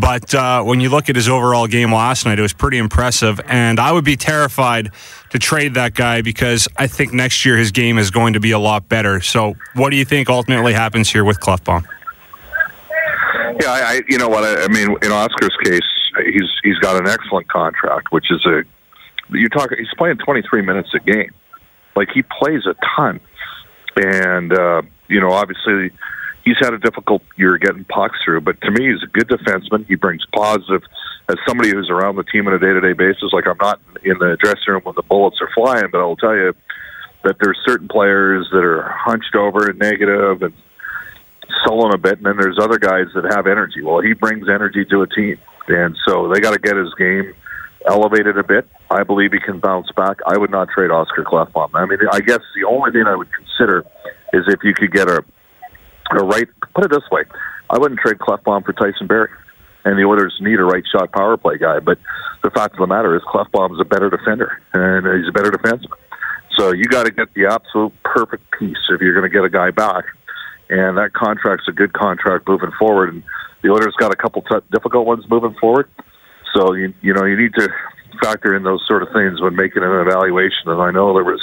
But 0.00 0.32
uh, 0.34 0.62
when 0.62 0.80
you 0.80 0.90
look 0.90 1.08
at 1.08 1.16
his 1.16 1.28
overall 1.28 1.66
game 1.66 1.92
last 1.92 2.24
night, 2.24 2.38
it 2.38 2.42
was 2.42 2.52
pretty 2.52 2.78
impressive. 2.78 3.40
And 3.46 3.80
I 3.80 3.90
would 3.90 4.04
be 4.04 4.16
terrified 4.16 4.90
to 5.30 5.38
trade 5.38 5.74
that 5.74 5.94
guy 5.94 6.22
because 6.22 6.68
I 6.76 6.86
think 6.86 7.12
next 7.12 7.44
year 7.44 7.56
his 7.56 7.72
game 7.72 7.98
is 7.98 8.10
going 8.10 8.34
to 8.34 8.40
be 8.40 8.52
a 8.52 8.58
lot 8.58 8.88
better. 8.88 9.20
So, 9.20 9.56
what 9.74 9.90
do 9.90 9.96
you 9.96 10.04
think 10.04 10.28
ultimately 10.28 10.72
happens 10.72 11.10
here 11.10 11.24
with 11.24 11.40
Klefbom? 11.40 11.84
Yeah, 13.60 13.72
I, 13.72 13.80
I 13.80 14.00
you 14.08 14.18
know 14.18 14.28
what 14.28 14.44
I, 14.44 14.64
I 14.64 14.68
mean. 14.68 14.94
In 15.02 15.10
Oscar's 15.10 15.56
case, 15.64 15.80
he's 16.24 16.50
he's 16.62 16.78
got 16.78 17.00
an 17.00 17.08
excellent 17.08 17.48
contract, 17.48 18.08
which 18.10 18.30
is 18.30 18.44
a 18.46 18.62
you 19.30 19.48
talk. 19.48 19.70
He's 19.76 19.88
playing 19.96 20.18
23 20.18 20.62
minutes 20.62 20.90
a 20.94 21.00
game, 21.00 21.32
like 21.96 22.08
he 22.14 22.22
plays 22.22 22.66
a 22.66 22.74
ton, 22.96 23.20
and 23.96 24.52
uh, 24.52 24.82
you 25.08 25.20
know 25.20 25.32
obviously 25.32 25.90
he's 26.48 26.56
had 26.60 26.72
a 26.72 26.78
difficult 26.78 27.22
year 27.36 27.58
getting 27.58 27.84
pucks 27.84 28.16
through. 28.24 28.40
But 28.40 28.60
to 28.62 28.70
me, 28.70 28.88
he's 28.88 29.02
a 29.02 29.12
good 29.12 29.28
defenseman. 29.28 29.86
He 29.86 29.96
brings 29.96 30.24
positive 30.34 30.82
as 31.28 31.36
somebody 31.46 31.70
who's 31.70 31.90
around 31.90 32.16
the 32.16 32.24
team 32.24 32.46
on 32.48 32.54
a 32.54 32.58
day 32.58 32.72
to 32.72 32.80
day 32.80 32.94
basis. 32.94 33.32
Like 33.32 33.46
I'm 33.46 33.58
not 33.60 33.80
in 34.02 34.18
the 34.18 34.36
dressing 34.40 34.72
room 34.72 34.82
when 34.84 34.94
the 34.94 35.02
bullets 35.02 35.36
are 35.42 35.50
flying, 35.54 35.90
but 35.92 36.00
I'll 36.00 36.16
tell 36.16 36.34
you 36.34 36.54
that 37.24 37.36
there's 37.40 37.58
certain 37.66 37.88
players 37.88 38.48
that 38.52 38.64
are 38.64 38.88
hunched 38.88 39.34
over 39.34 39.68
and 39.68 39.78
negative 39.78 40.42
and 40.42 40.54
sullen 41.66 41.92
a 41.94 41.98
bit, 41.98 42.18
and 42.18 42.26
then 42.26 42.36
there's 42.38 42.58
other 42.60 42.78
guys 42.78 43.06
that 43.14 43.24
have 43.34 43.46
energy. 43.46 43.82
Well, 43.82 44.00
he 44.00 44.14
brings 44.14 44.48
energy 44.48 44.84
to 44.86 45.02
a 45.02 45.06
team, 45.06 45.36
and 45.66 45.96
so 46.06 46.32
they 46.32 46.40
got 46.40 46.52
to 46.52 46.60
get 46.60 46.76
his 46.76 46.94
game 46.94 47.34
elevated 47.86 48.38
a 48.38 48.44
bit. 48.44 48.68
I 48.90 49.02
believe 49.02 49.32
he 49.32 49.40
can 49.40 49.60
bounce 49.60 49.90
back. 49.96 50.18
I 50.26 50.38
would 50.38 50.50
not 50.50 50.68
trade 50.70 50.90
Oscar 50.90 51.24
Klefbom. 51.24 51.70
I 51.74 51.86
mean, 51.86 51.98
I 52.12 52.20
guess 52.20 52.40
the 52.54 52.64
only 52.68 52.92
thing 52.92 53.04
I 53.06 53.16
would 53.16 53.28
consider 53.32 53.84
is 54.32 54.44
if 54.46 54.60
you 54.62 54.74
could 54.74 54.92
get 54.92 55.08
a 55.08 55.24
a 56.16 56.24
right. 56.24 56.48
Put 56.74 56.84
it 56.84 56.90
this 56.90 57.08
way, 57.10 57.24
I 57.70 57.78
wouldn't 57.78 58.00
trade 58.00 58.18
Klefbom 58.18 58.64
for 58.64 58.72
Tyson 58.72 59.06
Barrie, 59.06 59.30
and 59.84 59.98
the 59.98 60.04
Oilers 60.04 60.34
need 60.40 60.58
a 60.58 60.64
right 60.64 60.84
shot 60.90 61.12
power 61.12 61.36
play 61.36 61.58
guy. 61.58 61.80
But 61.80 61.98
the 62.42 62.50
fact 62.50 62.74
of 62.74 62.80
the 62.80 62.86
matter 62.86 63.14
is, 63.16 63.22
is 63.22 63.80
a 63.80 63.84
better 63.84 64.10
defender, 64.10 64.60
and 64.72 65.06
he's 65.18 65.28
a 65.28 65.32
better 65.32 65.50
defenseman. 65.50 65.98
So 66.56 66.72
you 66.72 66.84
got 66.84 67.04
to 67.04 67.12
get 67.12 67.32
the 67.34 67.46
absolute 67.46 67.92
perfect 68.04 68.44
piece 68.58 68.78
if 68.90 69.00
you're 69.00 69.14
going 69.14 69.30
to 69.30 69.34
get 69.34 69.44
a 69.44 69.50
guy 69.50 69.70
back, 69.70 70.04
and 70.68 70.96
that 70.98 71.12
contract's 71.12 71.68
a 71.68 71.72
good 71.72 71.92
contract 71.92 72.48
moving 72.48 72.72
forward. 72.78 73.14
And 73.14 73.22
the 73.62 73.70
Oilers 73.70 73.94
got 73.98 74.12
a 74.12 74.16
couple 74.16 74.42
t- 74.42 74.66
difficult 74.72 75.06
ones 75.06 75.24
moving 75.28 75.54
forward. 75.60 75.88
So 76.54 76.72
you 76.72 76.94
you 77.02 77.12
know 77.12 77.24
you 77.24 77.36
need 77.36 77.54
to 77.54 77.68
factor 78.22 78.56
in 78.56 78.62
those 78.62 78.82
sort 78.88 79.02
of 79.02 79.08
things 79.12 79.40
when 79.40 79.54
making 79.54 79.82
an 79.82 79.92
evaluation. 79.92 80.66
And 80.66 80.80
I 80.80 80.90
know 80.90 81.14
there 81.14 81.24
was 81.24 81.42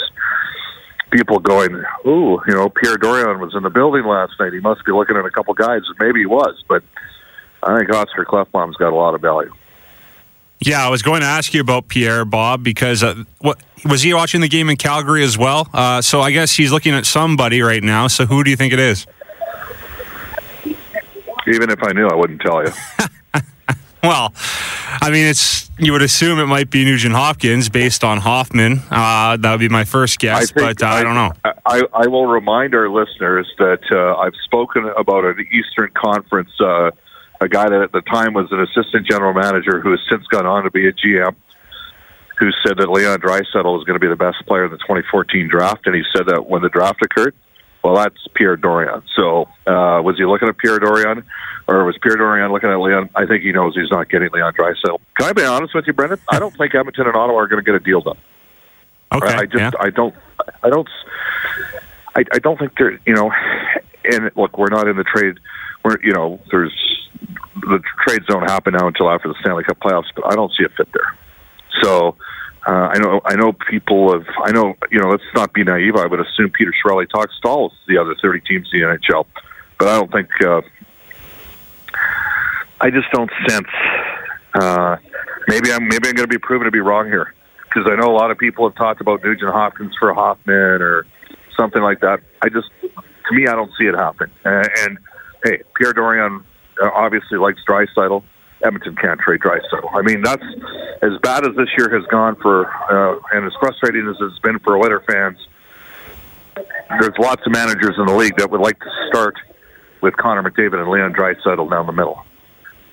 people 1.11 1.39
going, 1.39 1.83
"Ooh, 2.05 2.41
you 2.47 2.53
know, 2.53 2.69
Pierre 2.69 2.97
Dorion 2.97 3.39
was 3.39 3.55
in 3.55 3.63
the 3.63 3.69
building 3.69 4.05
last 4.05 4.33
night. 4.39 4.53
He 4.53 4.59
must 4.59 4.85
be 4.85 4.91
looking 4.91 5.17
at 5.17 5.25
a 5.25 5.31
couple 5.31 5.53
guys." 5.53 5.81
Maybe 5.99 6.21
he 6.21 6.25
was, 6.25 6.63
but 6.67 6.83
I 7.63 7.77
think 7.77 7.89
Oscar 7.93 8.25
Klefbom's 8.25 8.77
got 8.77 8.91
a 8.91 8.95
lot 8.95 9.15
of 9.15 9.21
value. 9.21 9.51
Yeah, 10.59 10.85
I 10.85 10.89
was 10.89 11.01
going 11.01 11.21
to 11.21 11.27
ask 11.27 11.53
you 11.53 11.61
about 11.61 11.89
Pierre 11.89 12.25
Bob 12.25 12.63
because 12.63 13.03
uh, 13.03 13.23
what 13.39 13.59
was 13.83 14.01
he 14.01 14.13
watching 14.13 14.41
the 14.41 14.47
game 14.47 14.69
in 14.69 14.77
Calgary 14.77 15.23
as 15.23 15.37
well? 15.37 15.67
Uh, 15.73 16.01
so 16.01 16.21
I 16.21 16.31
guess 16.31 16.53
he's 16.53 16.71
looking 16.71 16.93
at 16.93 17.05
somebody 17.05 17.61
right 17.61 17.83
now. 17.83 18.07
So 18.07 18.25
who 18.25 18.43
do 18.43 18.49
you 18.49 18.55
think 18.55 18.73
it 18.73 18.79
is? 18.79 19.05
Even 21.47 21.69
if 21.69 21.83
I 21.83 21.91
knew, 21.91 22.07
I 22.07 22.15
wouldn't 22.15 22.41
tell 22.41 22.63
you. 22.63 22.71
well, 24.03 24.33
I 25.01 25.11
mean, 25.11 25.27
it's 25.27 25.69
you 25.77 25.91
would 25.91 26.01
assume 26.01 26.39
it 26.39 26.45
might 26.45 26.69
be 26.69 26.85
Nugent 26.85 27.13
Hopkins 27.13 27.69
based 27.69 28.03
on 28.03 28.19
Hoffman. 28.19 28.81
Uh, 28.89 29.37
that 29.37 29.51
would 29.51 29.59
be 29.59 29.69
my 29.69 29.83
first 29.83 30.19
guess, 30.19 30.51
but 30.51 30.81
uh, 30.81 30.85
I, 30.85 30.99
I, 30.99 31.03
don't 31.03 31.15
know. 31.15 31.31
I, 31.65 31.83
I, 31.93 32.07
will 32.07 32.27
remind 32.27 32.73
our 32.75 32.89
listeners 32.89 33.51
that 33.57 33.81
uh, 33.91 34.15
I've 34.17 34.35
spoken 34.45 34.89
about 34.97 35.25
an 35.25 35.45
Eastern 35.51 35.91
Conference. 35.93 36.51
Uh, 36.59 36.91
a 37.41 37.49
guy 37.49 37.67
that 37.67 37.81
at 37.81 37.91
the 37.91 38.01
time 38.01 38.33
was 38.33 38.47
an 38.51 38.61
assistant 38.61 39.05
general 39.05 39.33
manager 39.33 39.81
who 39.81 39.91
has 39.91 39.99
since 40.09 40.25
gone 40.27 40.45
on 40.45 40.63
to 40.63 40.71
be 40.71 40.87
a 40.87 40.93
GM, 40.93 41.35
who 42.39 42.49
said 42.65 42.77
that 42.77 42.89
Leon 42.89 43.19
Draisaitl 43.19 43.65
was 43.65 43.83
going 43.83 43.95
to 43.95 43.99
be 43.99 44.07
the 44.07 44.15
best 44.15 44.45
player 44.47 44.65
in 44.65 44.71
the 44.71 44.77
2014 44.77 45.49
draft, 45.49 45.85
and 45.85 45.95
he 45.95 46.03
said 46.15 46.27
that 46.27 46.47
when 46.47 46.61
the 46.61 46.69
draft 46.69 47.03
occurred. 47.03 47.35
Well, 47.85 47.93
that's 47.93 48.17
Pierre 48.33 48.57
Dorion. 48.57 49.03
So, 49.15 49.43
uh, 49.67 50.01
was 50.01 50.15
he 50.17 50.25
looking 50.25 50.47
at 50.47 50.57
Pierre 50.57 50.79
Dorion, 50.79 51.23
or 51.67 51.85
was 51.85 51.95
Pierre 52.01 52.17
Dorion 52.17 52.51
looking 52.51 52.71
at 52.71 52.79
Leon? 52.79 53.11
I 53.15 53.27
think 53.27 53.43
he 53.43 53.51
knows 53.51 53.75
he's 53.75 53.91
not 53.91 54.09
getting 54.09 54.29
Leon 54.33 54.53
Draisaitl. 54.53 54.97
Can 55.15 55.29
I 55.29 55.33
be 55.33 55.43
honest 55.43 55.75
with 55.75 55.85
you, 55.85 55.93
Brendan? 55.93 56.17
I 56.27 56.39
don't 56.39 56.57
think 56.57 56.73
Edmonton 56.73 57.05
and 57.05 57.15
Ottawa 57.15 57.37
are 57.37 57.47
going 57.47 57.63
to 57.63 57.71
get 57.71 57.75
a 57.75 57.79
deal 57.79 58.01
done. 58.01 58.17
Okay. 59.13 59.35
I 59.35 59.45
just, 59.45 59.59
yeah. 59.59 59.69
I 59.79 59.91
don't, 59.91 60.15
I 60.63 60.69
don't, 60.71 60.89
I, 62.15 62.23
I 62.33 62.39
don't 62.39 62.57
think 62.57 62.71
they're, 62.75 62.99
you 63.05 63.13
know, 63.13 63.31
and 64.03 64.31
look, 64.35 64.57
we're 64.57 64.71
not 64.71 64.87
in 64.87 64.97
the 64.97 65.03
trade. 65.03 65.37
We're, 65.83 66.01
you 66.01 66.11
know, 66.11 66.41
there's 66.49 66.73
the 67.53 67.83
trades 68.07 68.25
don't 68.25 68.49
happen 68.49 68.73
now 68.73 68.87
until 68.87 69.11
after 69.11 69.27
the 69.27 69.35
Stanley 69.41 69.63
Cup 69.63 69.79
playoffs, 69.79 70.09
but 70.15 70.25
I 70.25 70.33
don't 70.33 70.51
see 70.57 70.65
a 70.65 70.69
fit 70.69 70.87
there. 70.91 71.15
So 71.83 72.15
uh, 72.67 72.89
I 72.93 72.97
know 72.97 73.21
I 73.25 73.35
know 73.35 73.53
people 73.53 74.11
have 74.13 74.25
I 74.43 74.51
know 74.51 74.75
you 74.91 74.99
know 74.99 75.09
let's 75.09 75.23
not 75.35 75.53
be 75.53 75.63
naive. 75.63 75.95
I 75.95 76.07
would 76.07 76.19
assume 76.19 76.49
Peter 76.51 76.73
Chiarelli 76.73 77.09
talks 77.09 77.33
to 77.41 77.47
all 77.47 77.73
the 77.87 77.97
other 77.97 78.15
thirty 78.21 78.41
teams 78.41 78.69
in 78.73 78.81
the 78.81 78.87
NHL, 78.87 79.25
but 79.77 79.87
I 79.87 79.99
don't 79.99 80.11
think 80.11 80.29
uh, 80.43 80.61
I 82.81 82.89
just 82.89 83.11
don't 83.11 83.31
sense. 83.47 83.67
Uh, 84.53 84.97
maybe 85.47 85.71
I'm 85.71 85.87
maybe 85.87 86.07
I'm 86.07 86.15
going 86.15 86.27
to 86.27 86.27
be 86.27 86.39
proven 86.39 86.65
to 86.65 86.71
be 86.71 86.79
wrong 86.79 87.05
here 87.05 87.33
because 87.63 87.89
I 87.91 87.95
know 87.95 88.11
a 88.11 88.17
lot 88.17 88.31
of 88.31 88.37
people 88.37 88.67
have 88.67 88.75
talked 88.75 89.01
about 89.01 89.23
Nugent 89.23 89.51
Hopkins 89.51 89.93
for 89.99 90.13
Hoffman 90.13 90.81
or 90.81 91.05
something 91.57 91.81
like 91.81 91.99
that. 92.01 92.21
I 92.41 92.49
just 92.49 92.69
to 92.81 93.35
me 93.35 93.47
I 93.47 93.53
don't 93.53 93.71
see 93.77 93.85
it 93.85 93.95
happen. 93.95 94.31
And, 94.43 94.69
and 94.81 94.97
hey, 95.43 95.61
Pierre 95.75 95.93
Dorion 95.93 96.43
uh, 96.81 96.89
obviously 96.93 97.37
likes 97.37 97.59
Draisaitl. 97.67 98.23
Edmonton 98.63 98.95
can't 98.95 99.19
trade 99.19 99.41
Draisaitl. 99.41 99.93
I 99.93 100.01
mean, 100.01 100.21
that's 100.21 100.43
as 101.01 101.11
bad 101.21 101.45
as 101.45 101.55
this 101.55 101.69
year 101.77 101.89
has 101.97 102.05
gone 102.07 102.35
for, 102.37 102.65
uh, 102.65 103.19
and 103.33 103.45
as 103.45 103.53
frustrating 103.59 104.07
as 104.07 104.15
it's 104.19 104.39
been 104.39 104.59
for 104.59 104.77
Oiler 104.77 105.03
fans. 105.07 105.37
There's 106.99 107.17
lots 107.19 107.45
of 107.45 107.51
managers 107.51 107.95
in 107.97 108.05
the 108.05 108.15
league 108.15 108.37
that 108.37 108.49
would 108.49 108.61
like 108.61 108.79
to 108.79 108.89
start 109.09 109.35
with 110.01 110.15
Connor 110.17 110.43
McDavid 110.43 110.75
and 110.75 110.89
Leon 110.89 111.13
Draisaitl 111.13 111.69
down 111.69 111.85
the 111.85 111.91
middle, 111.91 112.23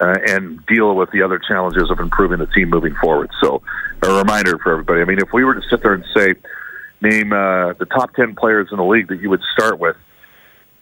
uh, 0.00 0.16
and 0.26 0.64
deal 0.66 0.96
with 0.96 1.10
the 1.12 1.22
other 1.22 1.38
challenges 1.38 1.90
of 1.90 2.00
improving 2.00 2.38
the 2.38 2.46
team 2.46 2.70
moving 2.70 2.94
forward. 2.96 3.30
So, 3.40 3.62
a 4.02 4.12
reminder 4.12 4.58
for 4.58 4.72
everybody. 4.72 5.00
I 5.00 5.04
mean, 5.04 5.18
if 5.18 5.32
we 5.32 5.44
were 5.44 5.54
to 5.54 5.62
sit 5.70 5.82
there 5.82 5.94
and 5.94 6.04
say, 6.14 6.34
name 7.00 7.32
uh, 7.32 7.74
the 7.74 7.86
top 7.86 8.14
ten 8.14 8.34
players 8.34 8.68
in 8.72 8.78
the 8.78 8.84
league 8.84 9.08
that 9.08 9.20
you 9.20 9.30
would 9.30 9.42
start 9.52 9.78
with 9.78 9.96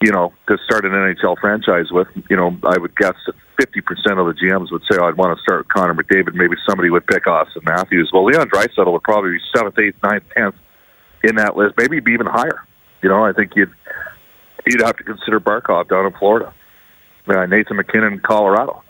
you 0.02 0.12
know, 0.12 0.32
to 0.48 0.56
start 0.64 0.84
an 0.84 0.92
NHL 0.92 1.38
franchise 1.40 1.90
with, 1.90 2.08
you 2.30 2.36
know, 2.36 2.56
I 2.64 2.78
would 2.78 2.96
guess 2.96 3.14
that 3.26 3.34
50% 3.60 4.18
of 4.18 4.26
the 4.26 4.34
GMs 4.40 4.72
would 4.72 4.82
say, 4.90 4.96
oh, 5.00 5.06
I'd 5.06 5.16
want 5.16 5.36
to 5.36 5.42
start 5.42 5.60
with 5.60 5.68
Connor 5.68 5.94
McDavid. 5.94 6.34
Maybe 6.34 6.56
somebody 6.66 6.88
would 6.88 7.06
pick 7.06 7.24
Auston 7.24 7.64
Matthews. 7.64 8.10
Well, 8.12 8.24
Leon 8.24 8.48
Draisaitl 8.48 8.90
would 8.90 9.02
probably 9.02 9.32
be 9.32 9.38
seventh, 9.54 9.78
eighth, 9.78 9.96
ninth, 10.02 10.24
tenth 10.34 10.54
in 11.22 11.36
that 11.36 11.56
list. 11.56 11.74
Maybe 11.76 12.00
be 12.00 12.12
even 12.12 12.26
higher. 12.26 12.64
You 13.02 13.08
know, 13.10 13.24
I 13.24 13.32
think 13.32 13.52
you'd 13.56 13.72
you'd 14.66 14.82
have 14.82 14.96
to 14.96 15.04
consider 15.04 15.40
Barkov 15.40 15.88
down 15.88 16.06
in 16.06 16.12
Florida, 16.18 16.52
uh, 17.28 17.46
Nathan 17.46 17.76
MacKinnon 17.76 18.14
in 18.14 18.20
Colorado. 18.20 18.82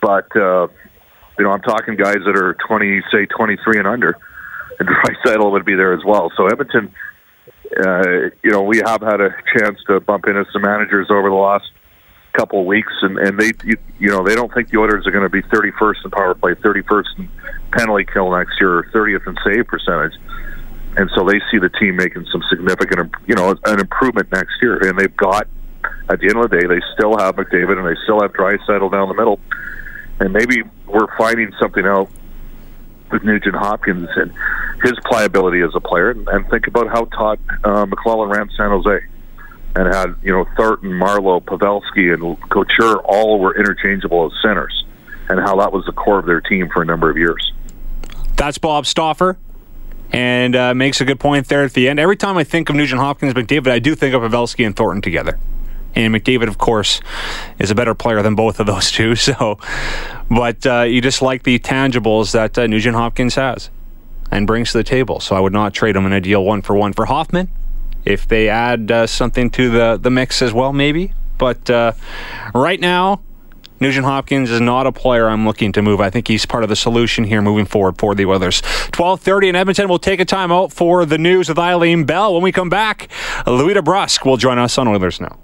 But 0.00 0.34
uh, 0.36 0.68
you 1.38 1.44
know, 1.44 1.50
I'm 1.50 1.60
talking 1.62 1.96
guys 1.96 2.18
that 2.26 2.36
are 2.36 2.56
20, 2.66 3.02
say 3.12 3.26
23 3.26 3.78
and 3.78 3.86
under, 3.86 4.16
and 4.78 4.88
Draisaitl 5.26 5.50
would 5.52 5.64
be 5.64 5.74
there 5.74 5.94
as 5.94 6.04
well. 6.04 6.30
So 6.36 6.46
Edmonton 6.46 6.94
uh, 7.78 8.30
you 8.42 8.50
know, 8.50 8.62
we 8.62 8.78
have 8.84 9.00
had 9.00 9.20
a 9.20 9.34
chance 9.56 9.78
to 9.86 10.00
bump 10.00 10.26
into 10.26 10.44
some 10.52 10.62
managers 10.62 11.08
over 11.10 11.28
the 11.28 11.34
last 11.34 11.70
couple 12.32 12.60
of 12.60 12.66
weeks, 12.66 12.92
and, 13.02 13.18
and 13.18 13.38
they, 13.38 13.52
you, 13.64 13.76
you 13.98 14.08
know, 14.08 14.24
they 14.24 14.34
don't 14.34 14.52
think 14.54 14.70
the 14.70 14.78
Oilers 14.78 15.06
are 15.06 15.10
going 15.10 15.24
to 15.24 15.30
be 15.30 15.42
31st 15.42 16.04
in 16.04 16.10
power 16.10 16.34
play, 16.34 16.54
31st 16.54 17.18
in 17.18 17.28
penalty 17.72 18.06
kill 18.10 18.30
next 18.30 18.60
year, 18.60 18.78
or 18.78 18.84
30th 18.84 19.26
in 19.26 19.36
save 19.44 19.66
percentage. 19.66 20.14
And 20.96 21.10
so 21.16 21.24
they 21.24 21.40
see 21.50 21.58
the 21.58 21.70
team 21.80 21.96
making 21.96 22.26
some 22.30 22.42
significant, 22.50 23.12
you 23.26 23.34
know, 23.34 23.54
an 23.64 23.80
improvement 23.80 24.30
next 24.32 24.52
year. 24.60 24.76
And 24.86 24.98
they've 24.98 25.16
got, 25.16 25.48
at 26.10 26.20
the 26.20 26.28
end 26.28 26.36
of 26.36 26.50
the 26.50 26.60
day, 26.60 26.66
they 26.66 26.80
still 26.94 27.16
have 27.18 27.36
McDavid 27.36 27.78
and 27.78 27.86
they 27.86 27.98
still 28.04 28.20
have 28.20 28.32
Draisaitl 28.32 28.92
down 28.92 29.08
the 29.08 29.14
middle. 29.14 29.40
And 30.20 30.32
maybe 30.32 30.62
we're 30.86 31.08
finding 31.16 31.50
something 31.58 31.86
out 31.86 32.10
with 33.12 33.22
Nugent 33.22 33.54
Hopkins 33.54 34.08
and 34.16 34.32
his 34.82 34.94
pliability 35.04 35.60
as 35.60 35.70
a 35.74 35.80
player, 35.80 36.10
and, 36.10 36.48
think 36.50 36.66
about 36.66 36.88
how 36.88 37.04
Todd 37.04 37.38
uh, 37.64 37.86
McLellan 37.86 38.34
ran 38.34 38.50
San 38.56 38.70
Jose 38.70 39.04
and 39.76 39.94
had 39.94 40.14
you 40.22 40.32
know 40.32 40.44
Thornton, 40.56 40.90
Marleau, 40.90 41.42
Pavelski, 41.42 42.12
and 42.12 42.40
Couture 42.50 42.98
all 43.04 43.38
were 43.38 43.56
interchangeable 43.56 44.26
as 44.26 44.32
centers, 44.42 44.84
and 45.28 45.38
how 45.40 45.56
that 45.56 45.72
was 45.72 45.84
the 45.86 45.92
core 45.92 46.18
of 46.18 46.26
their 46.26 46.40
team 46.40 46.68
for 46.68 46.82
a 46.82 46.84
number 46.84 47.08
of 47.10 47.16
years. 47.16 47.52
That's 48.36 48.58
Bob 48.58 48.86
Stauffer. 48.86 49.38
And 50.14 50.54
uh, 50.54 50.74
makes 50.74 51.00
a 51.00 51.06
good 51.06 51.18
point 51.18 51.48
there 51.48 51.64
at 51.64 51.72
the 51.72 51.88
end. 51.88 51.98
Every 51.98 52.18
time 52.18 52.36
I 52.36 52.44
think 52.44 52.68
of 52.68 52.76
Nugent 52.76 53.00
Hopkins, 53.00 53.32
McDavid, 53.32 53.68
I 53.68 53.78
do 53.78 53.94
think 53.94 54.14
of 54.14 54.20
Pavelski 54.20 54.66
and 54.66 54.76
Thornton 54.76 55.00
together. 55.00 55.38
And 55.94 56.14
McDavid, 56.14 56.48
of 56.48 56.58
course, 56.58 57.00
is 57.58 57.70
a 57.70 57.74
better 57.74 57.94
player 57.94 58.22
than 58.22 58.34
both 58.34 58.60
of 58.60 58.66
those 58.66 58.90
two. 58.92 59.14
So, 59.16 59.58
but 60.30 60.66
uh, 60.66 60.82
you 60.82 61.00
just 61.00 61.22
like 61.22 61.42
the 61.42 61.58
tangibles 61.58 62.32
that 62.32 62.58
uh, 62.58 62.66
Nugent 62.66 62.96
Hopkins 62.96 63.34
has 63.34 63.70
and 64.30 64.46
brings 64.46 64.72
to 64.72 64.78
the 64.78 64.84
table. 64.84 65.20
So 65.20 65.36
I 65.36 65.40
would 65.40 65.52
not 65.52 65.74
trade 65.74 65.94
him 65.94 66.06
in 66.06 66.12
a 66.12 66.20
deal 66.20 66.44
one 66.44 66.62
for 66.62 66.74
one 66.74 66.92
for 66.92 67.06
Hoffman. 67.06 67.50
If 68.04 68.26
they 68.26 68.48
add 68.48 68.90
uh, 68.90 69.06
something 69.06 69.50
to 69.50 69.70
the 69.70 69.98
the 70.00 70.10
mix 70.10 70.42
as 70.42 70.52
well, 70.52 70.72
maybe. 70.72 71.12
But 71.38 71.68
uh, 71.70 71.92
right 72.54 72.80
now, 72.80 73.20
Nugent 73.82 74.04
Hopkins 74.04 74.50
is 74.50 74.60
not 74.60 74.86
a 74.86 74.92
player 74.92 75.28
I'm 75.28 75.44
looking 75.44 75.72
to 75.72 75.82
move. 75.82 76.00
I 76.00 76.08
think 76.08 76.28
he's 76.28 76.46
part 76.46 76.62
of 76.62 76.68
the 76.68 76.76
solution 76.76 77.24
here 77.24 77.42
moving 77.42 77.66
forward 77.66 77.98
for 77.98 78.14
the 78.14 78.24
Oilers. 78.26 78.62
12:30 78.62 79.48
in 79.48 79.56
Edmonton. 79.56 79.88
We'll 79.88 79.98
take 79.98 80.20
a 80.20 80.24
timeout 80.24 80.72
for 80.72 81.04
the 81.04 81.18
news 81.18 81.48
with 81.48 81.58
Eileen 81.58 82.04
Bell. 82.04 82.32
When 82.32 82.42
we 82.42 82.52
come 82.52 82.68
back, 82.68 83.08
Louis 83.46 83.74
DeBrusk 83.74 84.24
will 84.24 84.36
join 84.36 84.58
us 84.58 84.78
on 84.78 84.88
Oilers 84.88 85.20
now. 85.20 85.38